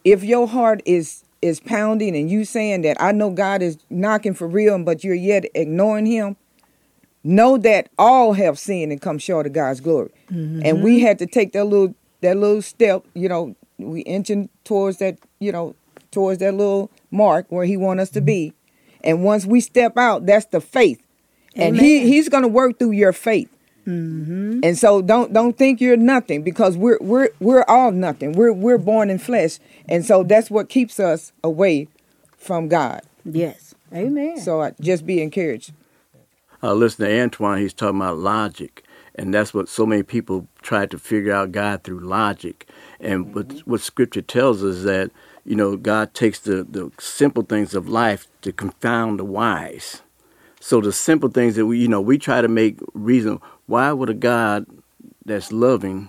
if 0.04 0.25
your 0.25 0.49
heart 0.49 0.83
is 0.85 1.25
is 1.40 1.61
pounding 1.61 2.16
and 2.16 2.30
you 2.30 2.45
saying 2.45 2.83
that 2.83 3.00
I 3.00 3.12
know 3.12 3.30
God 3.30 3.62
is 3.62 3.78
knocking 3.90 4.35
for 4.35 4.49
real, 4.49 4.78
but 4.83 5.04
you're 5.04 5.14
yet 5.14 5.45
ignoring 5.54 6.07
Him, 6.07 6.37
know 7.25 7.59
that 7.59 7.88
all 7.99 8.33
have 8.33 8.59
sinned 8.59 8.92
and 8.92 9.00
come 9.00 9.18
short 9.18 9.47
of 9.47 9.52
God's 9.52 9.80
glory. 9.80 10.11
Mm-hmm. 10.30 10.62
And 10.64 10.83
we 10.83 11.00
had 11.00 11.18
to 11.20 11.27
take 11.27 11.53
that 11.53 11.64
little 11.64 11.94
that 12.20 12.37
little 12.37 12.62
step, 12.62 13.05
you 13.14 13.29
know, 13.29 13.55
we 13.79 14.01
inching 14.01 14.48
towards 14.64 14.98
that, 14.98 15.18
you 15.38 15.53
know, 15.53 15.74
towards 16.11 16.40
that 16.40 16.55
little 16.55 16.90
mark 17.11 17.46
where 17.48 17.64
He 17.64 17.77
want 17.77 18.01
us 18.01 18.11
to 18.11 18.20
be. 18.20 18.53
Mm-hmm. 18.53 19.01
And 19.05 19.24
once 19.24 19.46
we 19.46 19.61
step 19.61 19.96
out, 19.96 20.27
that's 20.27 20.46
the 20.46 20.61
faith, 20.61 21.01
and 21.55 21.77
He 21.77 22.09
He's 22.09 22.29
going 22.29 22.42
to 22.42 22.48
work 22.48 22.79
through 22.79 22.92
your 22.92 23.12
faith. 23.12 23.51
And 24.62 24.77
so 24.79 25.01
don't 25.03 25.33
don't 25.33 25.57
think 25.57 25.81
you're 25.81 25.96
nothing 25.96 26.42
because 26.42 26.77
we're 26.77 26.98
we're 27.01 27.31
we're 27.40 27.64
all 27.68 27.90
nothing. 27.90 28.33
We're 28.33 28.53
we're 28.53 28.79
born 28.79 29.09
in 29.11 29.18
flesh, 29.18 29.59
and 29.88 30.05
so 30.05 30.22
that's 30.22 30.51
what 30.51 30.68
keeps 30.68 31.01
us 31.01 31.33
away 31.42 31.88
from 32.37 32.68
God. 32.68 33.03
Yes. 33.24 33.74
Amen. 33.94 34.38
So 34.38 34.61
uh, 34.61 34.72
just 34.81 35.07
be 35.07 35.22
encouraged. 35.22 35.72
uh, 36.62 36.74
listen 36.74 37.07
to 37.07 37.20
Antoine, 37.22 37.59
he's 37.61 37.74
talking 37.74 37.96
about 38.01 38.18
logic. 38.18 38.85
And 39.14 39.35
that's 39.35 39.53
what 39.53 39.68
so 39.68 39.85
many 39.85 40.03
people 40.05 40.46
try 40.62 40.87
to 40.87 40.98
figure 40.98 41.33
out 41.33 41.51
God 41.53 41.83
through 41.83 42.01
logic. 42.01 42.68
And 43.01 43.35
what, 43.35 43.53
what 43.66 43.81
scripture 43.81 44.22
tells 44.22 44.62
us 44.62 44.85
that, 44.85 45.11
you 45.44 45.57
know, 45.57 45.77
God 45.77 46.14
takes 46.14 46.38
the, 46.40 46.62
the 46.62 46.92
simple 47.01 47.42
things 47.42 47.74
of 47.74 47.88
life 47.88 48.29
to 48.42 48.53
confound 48.53 49.18
the 49.18 49.24
wise. 49.24 50.03
So 50.61 50.81
the 50.81 50.92
simple 50.92 51.31
things 51.31 51.57
that 51.57 51.66
we, 51.66 51.79
you 51.79 51.88
know, 51.88 52.01
we 52.01 52.18
try 52.18 52.40
to 52.42 52.48
make 52.48 52.79
reason, 52.94 53.40
why 53.68 53.92
would 53.92 54.09
a 54.09 54.14
God 54.14 54.66
that's 55.24 55.52
loving 55.52 56.09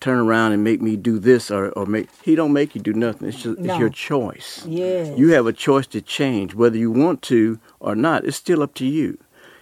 turn 0.00 0.18
around 0.18 0.52
and 0.52 0.64
make 0.64 0.80
me 0.80 0.96
do 0.96 1.18
this 1.18 1.50
or, 1.50 1.70
or 1.70 1.86
make, 1.86 2.08
he 2.22 2.34
don't 2.34 2.52
make 2.52 2.74
you 2.74 2.80
do 2.80 2.92
nothing. 2.92 3.28
It's 3.28 3.42
just, 3.42 3.58
No. 3.58 3.70
it's 3.72 3.78
your 3.78 3.90
choice. 3.90 4.64
Yes. 4.66 5.16
You 5.18 5.28
have 5.34 5.46
a 5.46 5.52
choice 5.52 5.86
to 5.88 6.00
change, 6.00 6.54
whether 6.54 6.76
you 6.76 6.90
want 6.90 7.22
to 7.22 7.60
or 7.80 7.94
not. 7.94 8.24
It's 8.24 8.36
still 8.36 8.62
up 8.62 8.74
to 8.74 8.86
you. 8.86 9.18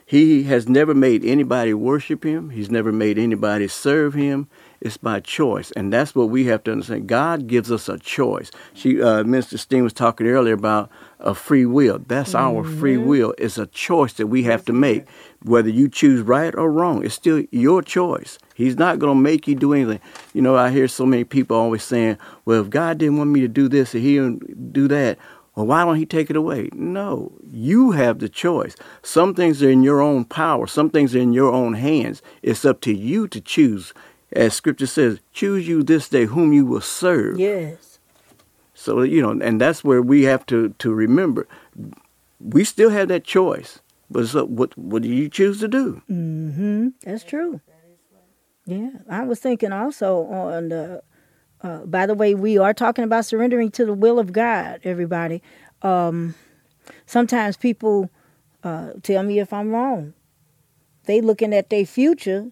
He 0.07 0.45
has 0.45 0.69
never 0.69 0.95
made 0.95 1.25
anybody 1.25 1.75
worship 1.75 2.25
him. 2.25 2.51
He's 2.51 2.71
never 2.71 2.93
made 2.93 3.19
anybody 3.19 3.69
serve 3.69 4.15
him. 4.15 4.49
It's 4.85 4.99
by 4.99 5.21
choice, 5.21 5.71
and 5.71 5.91
that's 5.91 6.15
what 6.15 6.29
we 6.29 6.45
have 6.45 6.63
to 6.65 6.73
understand. 6.73 7.07
God 7.07 7.47
gives 7.47 7.73
us 7.73 7.89
a 7.89 7.99
choice. 7.99 8.51
She, 8.75 9.01
uh, 9.01 9.25
Minister 9.25 9.57
Steen 9.57 9.83
was 9.83 9.95
talking 9.95 10.27
earlier 10.27 10.53
about 10.53 10.91
a 11.19 11.35
free 11.35 11.65
will. 11.65 12.01
That's 12.07 12.35
our 12.35 12.63
free 12.63 12.99
will. 12.99 13.35
It's 13.39 13.57
a 13.57 13.67
choice 13.67 14.13
that 14.13 14.27
we 14.27 14.43
have 14.43 14.63
to 14.67 14.75
make, 14.75 15.07
whether 15.43 15.71
you 15.71 15.89
choose 15.89 16.21
right 16.21 16.55
or 16.55 16.71
wrong. 16.71 17.03
It's 17.03 17.15
still 17.15 17.45
your 17.51 17.81
choice. 17.81 18.39
He's 18.55 18.77
not 18.77 18.99
going 18.99 19.17
to 19.17 19.23
make 19.23 19.49
you 19.49 19.55
do 19.55 19.73
anything. 19.73 20.01
You 20.35 20.43
know, 20.43 20.55
I 20.55 20.71
hear 20.71 20.87
so 20.87 21.07
many 21.07 21.25
people 21.25 21.57
always 21.57 21.83
saying, 21.83 22.19
"Well, 22.45 22.61
if 22.61 22.69
God 22.69 22.99
didn't 22.99 23.17
want 23.17 23.31
me 23.31 23.41
to 23.41 23.49
do 23.49 23.71
this 23.71 23.95
or 23.95 24.01
He 24.01 24.17
didn't 24.17 24.75
do 24.75 24.87
that." 24.89 25.19
Well, 25.55 25.67
why 25.67 25.85
don't 25.85 25.97
he 25.97 26.05
take 26.05 26.31
it 26.31 26.37
away? 26.37 26.69
No, 26.73 27.33
you 27.49 27.93
have 27.93 28.19
the 28.19 28.29
choice. 28.29 28.75
Some 29.03 29.35
things 29.35 29.63
are 29.63 29.71
in 29.71 29.85
your 29.85 30.01
own 30.01 30.25
power, 30.25 30.67
some 30.67 30.91
things 30.91 31.15
are 31.15 31.21
in 31.21 31.33
your 31.33 31.53
own 31.53 31.75
hands. 31.75 32.23
It's 32.43 32.65
up 32.65 32.81
to 32.83 32.93
you 32.93 33.29
to 33.29 33.41
choose. 33.41 33.95
As 34.35 34.55
scripture 34.55 34.87
says, 34.87 35.21
choose 35.33 35.67
you 35.69 35.83
this 35.83 36.09
day 36.09 36.25
whom 36.27 36.53
you 36.53 36.67
will 36.67 36.81
serve. 36.81 37.39
Yes. 37.39 37.99
So, 38.75 39.03
you 39.03 39.23
know, 39.23 39.31
and 39.31 39.61
that's 39.61 39.85
where 39.85 40.03
we 40.03 40.25
have 40.25 40.45
to, 40.47 40.71
to 40.79 40.93
remember 40.93 41.47
we 42.45 42.65
still 42.65 42.91
have 42.91 43.09
that 43.09 43.25
choice. 43.25 43.81
But 44.11 44.29
so 44.29 44.45
what, 44.45 44.77
what 44.77 45.03
do 45.03 45.09
you 45.09 45.29
choose 45.29 45.61
to 45.61 45.69
do? 45.69 46.03
Mm-hmm. 46.11 46.89
That's 47.03 47.25
true. 47.25 47.61
Yeah. 48.67 48.91
I 49.09 49.25
was 49.25 49.41
thinking 49.41 49.73
also 49.73 50.25
on 50.25 50.69
the 50.69 51.03
uh, 51.63 51.79
by 51.87 52.05
the 52.05 52.15
way, 52.15 52.35
we 52.35 52.59
are 52.59 52.75
talking 52.75 53.05
about 53.05 53.25
surrendering 53.25 53.71
to 53.71 53.87
the 53.87 53.95
will 53.95 54.19
of 54.19 54.35
God, 54.35 54.81
everybody. 54.85 55.43
Um, 55.81 56.35
sometimes 57.07 57.57
people 57.57 58.11
uh, 58.63 58.91
tell 59.03 59.23
me 59.23 59.39
if 59.39 59.51
I'm 59.51 59.71
wrong. 59.71 60.13
They 61.07 61.23
looking 61.23 61.55
at 61.55 61.71
their 61.71 61.87
future 61.87 62.51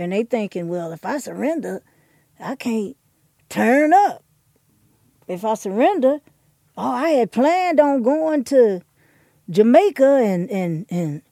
and 0.00 0.12
they 0.12 0.24
thinking, 0.24 0.68
well, 0.68 0.92
if 0.92 1.04
I 1.04 1.18
surrender, 1.18 1.82
I 2.38 2.56
can't 2.56 2.96
turn 3.48 3.92
up. 3.92 4.22
If 5.28 5.44
I 5.44 5.54
surrender, 5.54 6.20
oh, 6.76 6.90
I 6.90 7.10
had 7.10 7.32
planned 7.32 7.78
on 7.78 8.02
going 8.02 8.44
to 8.44 8.82
Jamaica 9.48 10.20
and 10.22 10.50
and 10.50 10.86
and 10.90 11.22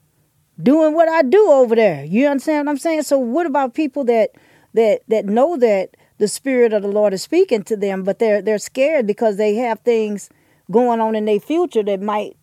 doing 0.61 0.95
what 0.95 1.09
I 1.09 1.23
do 1.23 1.51
over 1.51 1.75
there. 1.75 2.05
You 2.05 2.27
understand 2.27 2.67
what 2.67 2.73
I'm 2.73 2.79
saying? 2.79 3.03
So 3.03 3.19
what 3.19 3.47
about 3.47 3.75
people 3.75 4.05
that 4.05 4.31
that 4.75 5.01
that 5.09 5.25
know 5.27 5.57
that 5.57 5.97
the 6.19 6.29
spirit 6.29 6.73
of 6.73 6.83
the 6.83 6.89
Lord 6.89 7.15
is 7.15 7.23
speaking 7.23 7.63
to 7.65 7.77
them, 7.77 8.03
but 8.03 8.19
they're 8.19 8.43
they're 8.43 8.59
scared 8.59 9.07
because 9.07 9.37
they 9.37 9.55
have 9.57 9.81
things 9.81 10.29
going 10.71 11.01
on 11.01 11.15
in 11.15 11.25
their 11.25 11.41
future 11.41 11.83
that 11.83 12.03
might 12.03 12.37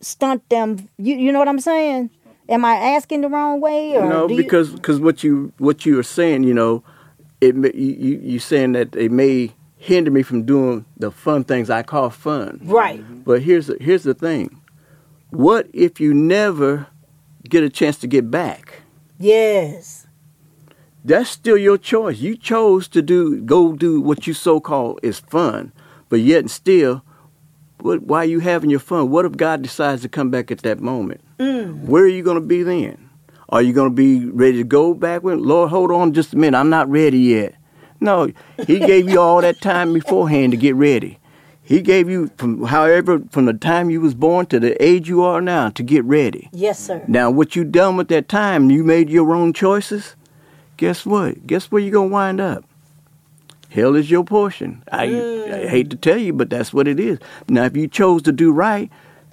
stunt 0.00 0.48
them. 0.48 0.88
You 0.98 1.16
you 1.16 1.32
know 1.32 1.38
what 1.38 1.48
I'm 1.48 1.60
saying? 1.60 2.10
Am 2.48 2.64
I 2.64 2.74
asking 2.74 3.22
the 3.22 3.28
wrong 3.28 3.60
way? 3.60 3.96
Or 3.96 4.06
No, 4.08 4.28
because 4.28 4.70
because 4.70 5.00
what 5.00 5.24
you 5.24 5.52
what 5.58 5.86
you 5.86 5.98
are 5.98 6.02
saying, 6.04 6.44
you 6.44 6.54
know, 6.54 6.82
it 7.40 7.56
may- 7.56 7.72
you 7.74 7.94
you 7.94 8.18
you 8.22 8.38
saying 8.38 8.72
that 8.72 8.94
it 8.96 9.10
may 9.10 9.52
hinder 9.76 10.10
me 10.10 10.22
from 10.22 10.44
doing 10.44 10.84
the 10.98 11.10
fun 11.10 11.44
things 11.44 11.70
I 11.70 11.82
call 11.82 12.10
fun. 12.10 12.60
right. 12.64 13.02
But 13.24 13.42
here's 13.42 13.66
the, 13.66 13.76
here's 13.80 14.02
the 14.02 14.14
thing. 14.14 14.60
What 15.30 15.68
if 15.72 16.00
you 16.00 16.14
never 16.14 16.86
get 17.48 17.62
a 17.62 17.68
chance 17.70 17.98
to 17.98 18.06
get 18.06 18.30
back? 18.30 18.82
Yes. 19.18 20.06
That's 21.04 21.28
still 21.28 21.58
your 21.58 21.76
choice. 21.76 22.18
You 22.18 22.36
chose 22.36 22.88
to 22.88 23.02
do 23.02 23.40
go 23.42 23.72
do 23.74 24.00
what 24.00 24.26
you 24.26 24.32
so 24.34 24.60
call 24.60 24.98
is 25.02 25.18
fun, 25.18 25.72
but 26.08 26.20
yet 26.20 26.40
and 26.40 26.50
still, 26.50 27.02
what, 27.84 28.02
why 28.04 28.20
are 28.20 28.24
you 28.24 28.40
having 28.40 28.70
your 28.70 28.80
fun? 28.80 29.10
What 29.10 29.26
if 29.26 29.32
God 29.32 29.60
decides 29.60 30.00
to 30.02 30.08
come 30.08 30.30
back 30.30 30.50
at 30.50 30.60
that 30.60 30.80
moment? 30.80 31.20
Mm. 31.38 31.82
Where 31.82 32.04
are 32.04 32.08
you 32.08 32.22
going 32.22 32.40
to 32.40 32.46
be 32.46 32.62
then? 32.62 33.10
Are 33.50 33.60
you 33.60 33.74
going 33.74 33.90
to 33.90 33.94
be 33.94 34.24
ready 34.24 34.56
to 34.56 34.64
go 34.64 34.94
back? 34.94 35.22
When 35.22 35.42
Lord, 35.42 35.68
hold 35.68 35.90
on 35.90 36.14
just 36.14 36.32
a 36.32 36.36
minute. 36.38 36.56
I'm 36.56 36.70
not 36.70 36.88
ready 36.88 37.18
yet. 37.18 37.54
No, 38.00 38.32
He 38.66 38.78
gave 38.78 39.10
you 39.10 39.20
all 39.20 39.42
that 39.42 39.60
time 39.60 39.92
beforehand 39.92 40.52
to 40.52 40.56
get 40.56 40.74
ready. 40.76 41.18
He 41.62 41.82
gave 41.82 42.08
you 42.08 42.30
from 42.38 42.64
however 42.64 43.20
from 43.30 43.44
the 43.44 43.52
time 43.52 43.90
you 43.90 44.00
was 44.00 44.14
born 44.14 44.46
to 44.46 44.58
the 44.58 44.82
age 44.82 45.06
you 45.08 45.22
are 45.22 45.42
now 45.42 45.68
to 45.70 45.82
get 45.82 46.04
ready. 46.04 46.48
Yes, 46.52 46.78
sir. 46.78 47.04
Now, 47.06 47.30
what 47.30 47.54
you 47.54 47.64
done 47.64 47.96
with 47.96 48.08
that 48.08 48.28
time? 48.30 48.70
You 48.70 48.82
made 48.82 49.10
your 49.10 49.34
own 49.34 49.52
choices. 49.52 50.16
Guess 50.78 51.04
what? 51.04 51.46
Guess 51.46 51.70
where 51.70 51.82
you're 51.82 51.92
gonna 51.92 52.08
wind 52.08 52.40
up? 52.40 52.64
Hell 53.74 53.96
is 53.96 54.08
your 54.08 54.22
portion. 54.22 54.84
I, 54.92 55.02
I 55.02 55.66
hate 55.66 55.90
to 55.90 55.96
tell 55.96 56.16
you, 56.16 56.32
but 56.32 56.48
that's 56.48 56.72
what 56.72 56.86
it 56.86 57.00
is. 57.00 57.18
Now, 57.48 57.64
if 57.64 57.76
you 57.76 57.88
chose 57.88 58.22
to 58.22 58.30
do 58.30 58.52
right, 58.52 58.88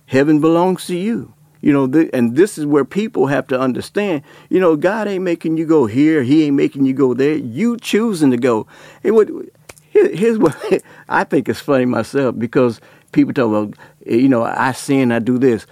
heaven 0.08 0.42
belongs 0.42 0.88
to 0.88 0.96
you. 0.96 1.36
You 1.62 1.72
know, 1.72 1.88
th- 1.88 2.10
and 2.12 2.36
this 2.36 2.58
is 2.58 2.66
where 2.66 2.84
people 2.84 3.28
have 3.28 3.46
to 3.50 3.60
understand. 3.60 4.24
You 4.50 4.60
know, 4.60 4.76
God 4.76 5.08
ain't 5.08 5.24
making 5.24 5.58
you 5.58 5.68
go 5.68 5.86
here. 5.86 6.24
He 6.24 6.44
ain't 6.46 6.56
making 6.56 6.88
you 6.88 6.94
go 6.94 7.14
there. 7.14 7.36
You 7.36 7.78
choosing 7.78 8.32
to 8.32 8.38
go. 8.38 8.66
It 9.04 9.12
would. 9.12 9.52
Here, 9.92 10.10
here's 10.10 10.40
what 10.40 10.58
I 11.10 11.24
think 11.24 11.48
is 11.48 11.60
funny 11.60 11.86
myself 11.86 12.34
because 12.40 12.82
people 13.12 13.36
talk 13.36 13.48
about, 13.48 13.76
you 14.08 14.28
know, 14.28 14.42
I 14.42 14.72
sin, 14.72 15.12
I 15.12 15.20
do 15.20 15.38
this. 15.38 15.68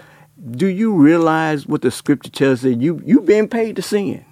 Do 0.52 0.68
you 0.68 0.94
realize 0.94 1.66
what 1.66 1.82
the 1.82 1.90
scripture 1.90 2.30
tells 2.30 2.64
you? 2.64 2.70
You 2.70 3.02
you 3.04 3.22
been 3.22 3.48
paid 3.48 3.78
to 3.78 3.82
sin. 3.82 4.24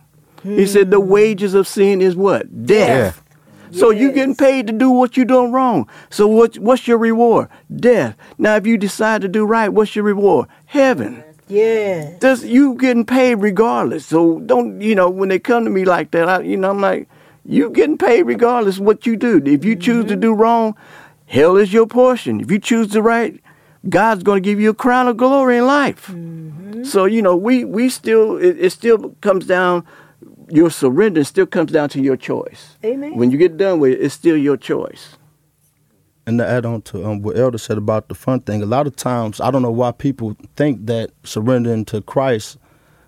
He 0.44 0.68
said 0.68 0.92
the 0.92 1.02
hmm. 1.02 1.10
wages 1.10 1.56
of 1.56 1.68
sin 1.68 2.02
is 2.02 2.16
what 2.16 2.68
death. 2.68 3.24
So 3.72 3.90
you 3.90 4.12
getting 4.12 4.36
paid 4.36 4.68
to 4.68 4.74
do 4.74 4.90
what 4.90 5.18
you're 5.18 5.26
doing 5.26 5.52
wrong. 5.52 5.88
So 6.10 6.28
what 6.28 6.58
what's 6.58 6.88
your 6.88 6.98
reward? 6.98 7.50
Death. 7.76 8.18
Now 8.38 8.56
if 8.56 8.68
you 8.68 8.78
decide 8.78 9.22
to 9.22 9.28
do 9.28 9.46
right, 9.46 9.70
what's 9.70 9.96
your 9.96 10.06
reward? 10.06 10.48
Heaven. 10.66 11.24
Yeah. 11.48 12.18
Does 12.20 12.44
you 12.44 12.76
getting 12.76 13.06
paid 13.06 13.36
regardless. 13.36 14.06
So 14.06 14.40
don't 14.40 14.82
you 14.82 14.96
know 14.96 15.10
when 15.10 15.30
they 15.30 15.40
come 15.40 15.64
to 15.64 15.70
me 15.70 15.86
like 15.86 16.12
that, 16.12 16.28
I, 16.28 16.42
you 16.42 16.58
know 16.58 16.70
I'm 16.70 16.82
like, 16.82 17.08
you 17.46 17.70
getting 17.70 17.98
paid 17.98 18.24
regardless 18.24 18.78
of 18.78 18.86
what 18.86 19.06
you 19.06 19.16
do. 19.16 19.42
If 19.46 19.64
you 19.64 19.76
choose 19.76 20.06
to 20.06 20.12
mm-hmm. 20.12 20.22
do 20.22 20.34
wrong, 20.34 20.76
hell 21.26 21.56
is 21.56 21.72
your 21.72 21.88
portion. 21.88 22.42
If 22.42 22.52
you 22.52 22.60
choose 22.60 22.90
to 22.92 23.02
right, 23.02 23.42
God's 23.88 24.24
going 24.24 24.44
to 24.44 24.50
give 24.50 24.60
you 24.60 24.72
a 24.72 24.76
crown 24.76 25.08
of 25.08 25.16
glory 25.18 25.58
in 25.58 25.66
life. 25.66 26.08
Mm-hmm. 26.08 26.84
So 26.84 27.06
you 27.06 27.22
know 27.22 27.36
we 27.36 27.64
we 27.64 27.90
still 27.90 28.38
it, 28.38 28.58
it 28.60 28.72
still 28.72 29.16
comes 29.22 29.46
down. 29.46 29.86
Your 30.50 30.70
surrender 30.70 31.24
still 31.24 31.46
comes 31.46 31.72
down 31.72 31.90
to 31.90 32.02
your 32.02 32.18
choice. 32.18 32.78
Amen. 32.84 33.16
When 33.16 33.32
you 33.32 33.38
get 33.38 33.58
done 33.58 33.80
with 33.80 33.94
it, 33.94 34.02
it's 34.02 34.14
still 34.14 34.38
your 34.38 34.58
choice. 34.58 35.18
And 36.26 36.40
to 36.40 36.48
add 36.48 36.66
on 36.66 36.82
to 36.84 37.06
um, 37.06 37.22
what 37.22 37.38
Elder 37.38 37.58
said 37.58 37.78
about 37.78 38.10
the 38.10 38.16
fun 38.16 38.42
thing, 38.42 38.62
a 38.62 38.66
lot 38.66 38.88
of 38.88 38.96
times 38.96 39.40
I 39.40 39.52
don't 39.52 39.62
know 39.62 39.72
why 39.72 39.92
people 39.92 40.36
think 40.56 40.86
that 40.86 41.12
surrendering 41.24 41.86
to 41.86 42.02
Christ 42.02 42.58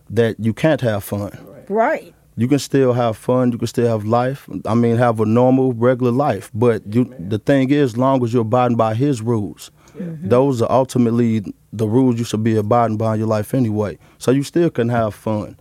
that 0.09 0.39
you 0.39 0.53
can't 0.53 0.81
have 0.81 1.03
fun. 1.03 1.37
Right. 1.67 2.13
You 2.37 2.47
can 2.47 2.59
still 2.59 2.93
have 2.93 3.17
fun. 3.17 3.51
You 3.51 3.57
can 3.57 3.67
still 3.67 3.87
have 3.87 4.05
life. 4.05 4.49
I 4.65 4.73
mean, 4.73 4.95
have 4.95 5.19
a 5.19 5.25
normal, 5.25 5.73
regular 5.73 6.11
life. 6.13 6.49
But 6.53 6.81
you, 6.93 7.13
the 7.19 7.39
thing 7.39 7.69
is, 7.69 7.97
long 7.97 8.23
as 8.23 8.33
you're 8.33 8.43
abiding 8.43 8.77
by 8.77 8.95
His 8.95 9.21
rules, 9.21 9.71
those 9.95 10.61
are 10.61 10.71
ultimately 10.71 11.43
the 11.73 11.87
rules 11.87 12.17
you 12.17 12.23
should 12.23 12.43
be 12.43 12.55
abiding 12.55 12.95
by 12.97 13.15
in 13.15 13.19
your 13.19 13.27
life 13.27 13.53
anyway. 13.53 13.97
So 14.17 14.31
you 14.31 14.43
still 14.43 14.69
can 14.69 14.87
have 14.87 15.13
fun. 15.13 15.57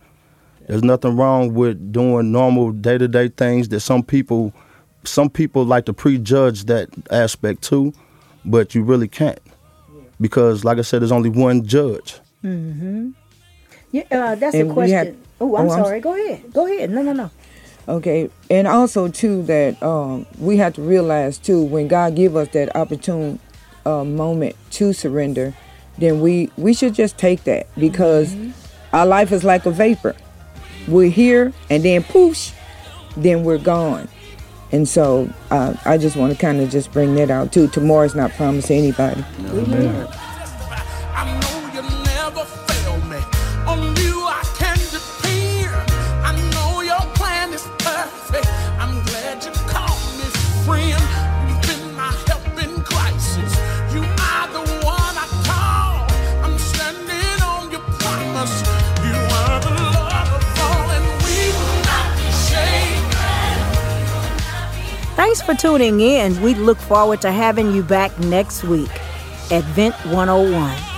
There's 0.69 0.83
nothing 0.83 1.17
wrong 1.17 1.55
with 1.55 1.91
doing 1.91 2.31
normal 2.31 2.71
day 2.71 2.99
to 2.99 3.07
day 3.07 3.29
things 3.29 3.69
that 3.69 3.79
some 3.79 4.03
people, 4.03 4.53
some 5.03 5.27
people 5.27 5.65
like 5.65 5.85
to 5.85 5.93
prejudge 5.93 6.65
that 6.65 6.89
aspect 7.09 7.63
too, 7.63 7.91
but 8.45 8.75
you 8.75 8.83
really 8.83 9.07
can't 9.07 9.39
because, 10.21 10.63
like 10.63 10.77
I 10.77 10.81
said, 10.81 11.01
there's 11.01 11.11
only 11.11 11.31
one 11.31 11.65
judge. 11.65 12.19
Mm-hmm. 12.43 13.09
Yeah, 13.91 14.03
uh, 14.11 14.35
that's 14.35 14.55
And 14.55 14.69
a 14.69 14.73
question. 14.75 14.95
had- 14.95 15.15
oh, 15.41 15.55
I'm 15.55 15.69
oh, 15.69 15.71
I'm 15.71 15.83
sorry. 15.83 16.01
Go 16.01 16.13
ahead. 16.13 16.53
Go 16.53 16.67
ahead. 16.67 16.91
No, 16.91 17.01
no, 17.01 17.13
no. 17.13 17.31
Okay, 17.87 18.29
and 18.51 18.67
also 18.67 19.07
too 19.07 19.41
that 19.43 19.81
um, 19.81 20.27
we 20.37 20.57
have 20.57 20.75
to 20.75 20.83
realize 20.83 21.39
too 21.39 21.63
when 21.63 21.87
God 21.87 22.13
give 22.15 22.35
us 22.35 22.47
that 22.49 22.75
opportune 22.75 23.39
uh, 23.87 24.03
moment 24.03 24.55
to 24.73 24.93
surrender, 24.93 25.55
then 25.97 26.21
we 26.21 26.51
we 26.57 26.75
should 26.75 26.93
just 26.93 27.17
take 27.17 27.45
that 27.45 27.65
because 27.75 28.35
our 28.93 29.07
life 29.07 29.31
is 29.31 29.43
like 29.43 29.65
a 29.65 29.71
vapor. 29.71 30.15
We're 30.89 31.09
here 31.09 31.53
and 31.69 31.83
then 31.83 32.03
poosh, 32.03 32.53
then 33.15 33.43
we're 33.43 33.57
gone. 33.57 34.07
And 34.71 34.87
so 34.87 35.31
uh, 35.49 35.73
I 35.85 35.97
just 35.97 36.15
want 36.15 36.31
to 36.33 36.39
kind 36.39 36.59
of 36.61 36.69
just 36.69 36.91
bring 36.91 37.15
that 37.15 37.31
out 37.31 37.51
too. 37.51 37.67
Tomorrow's 37.67 38.15
not 38.15 38.31
promised 38.31 38.67
to 38.67 38.75
anybody. 38.75 39.23
I 41.15 41.48
Thanks 65.29 65.43
for 65.43 65.53
tuning 65.53 66.01
in. 66.01 66.41
We 66.41 66.55
look 66.55 66.79
forward 66.79 67.21
to 67.21 67.31
having 67.31 67.71
you 67.71 67.83
back 67.83 68.17
next 68.17 68.63
week 68.63 68.89
at 69.51 69.63
Vent 69.75 69.93
101. 70.07 70.88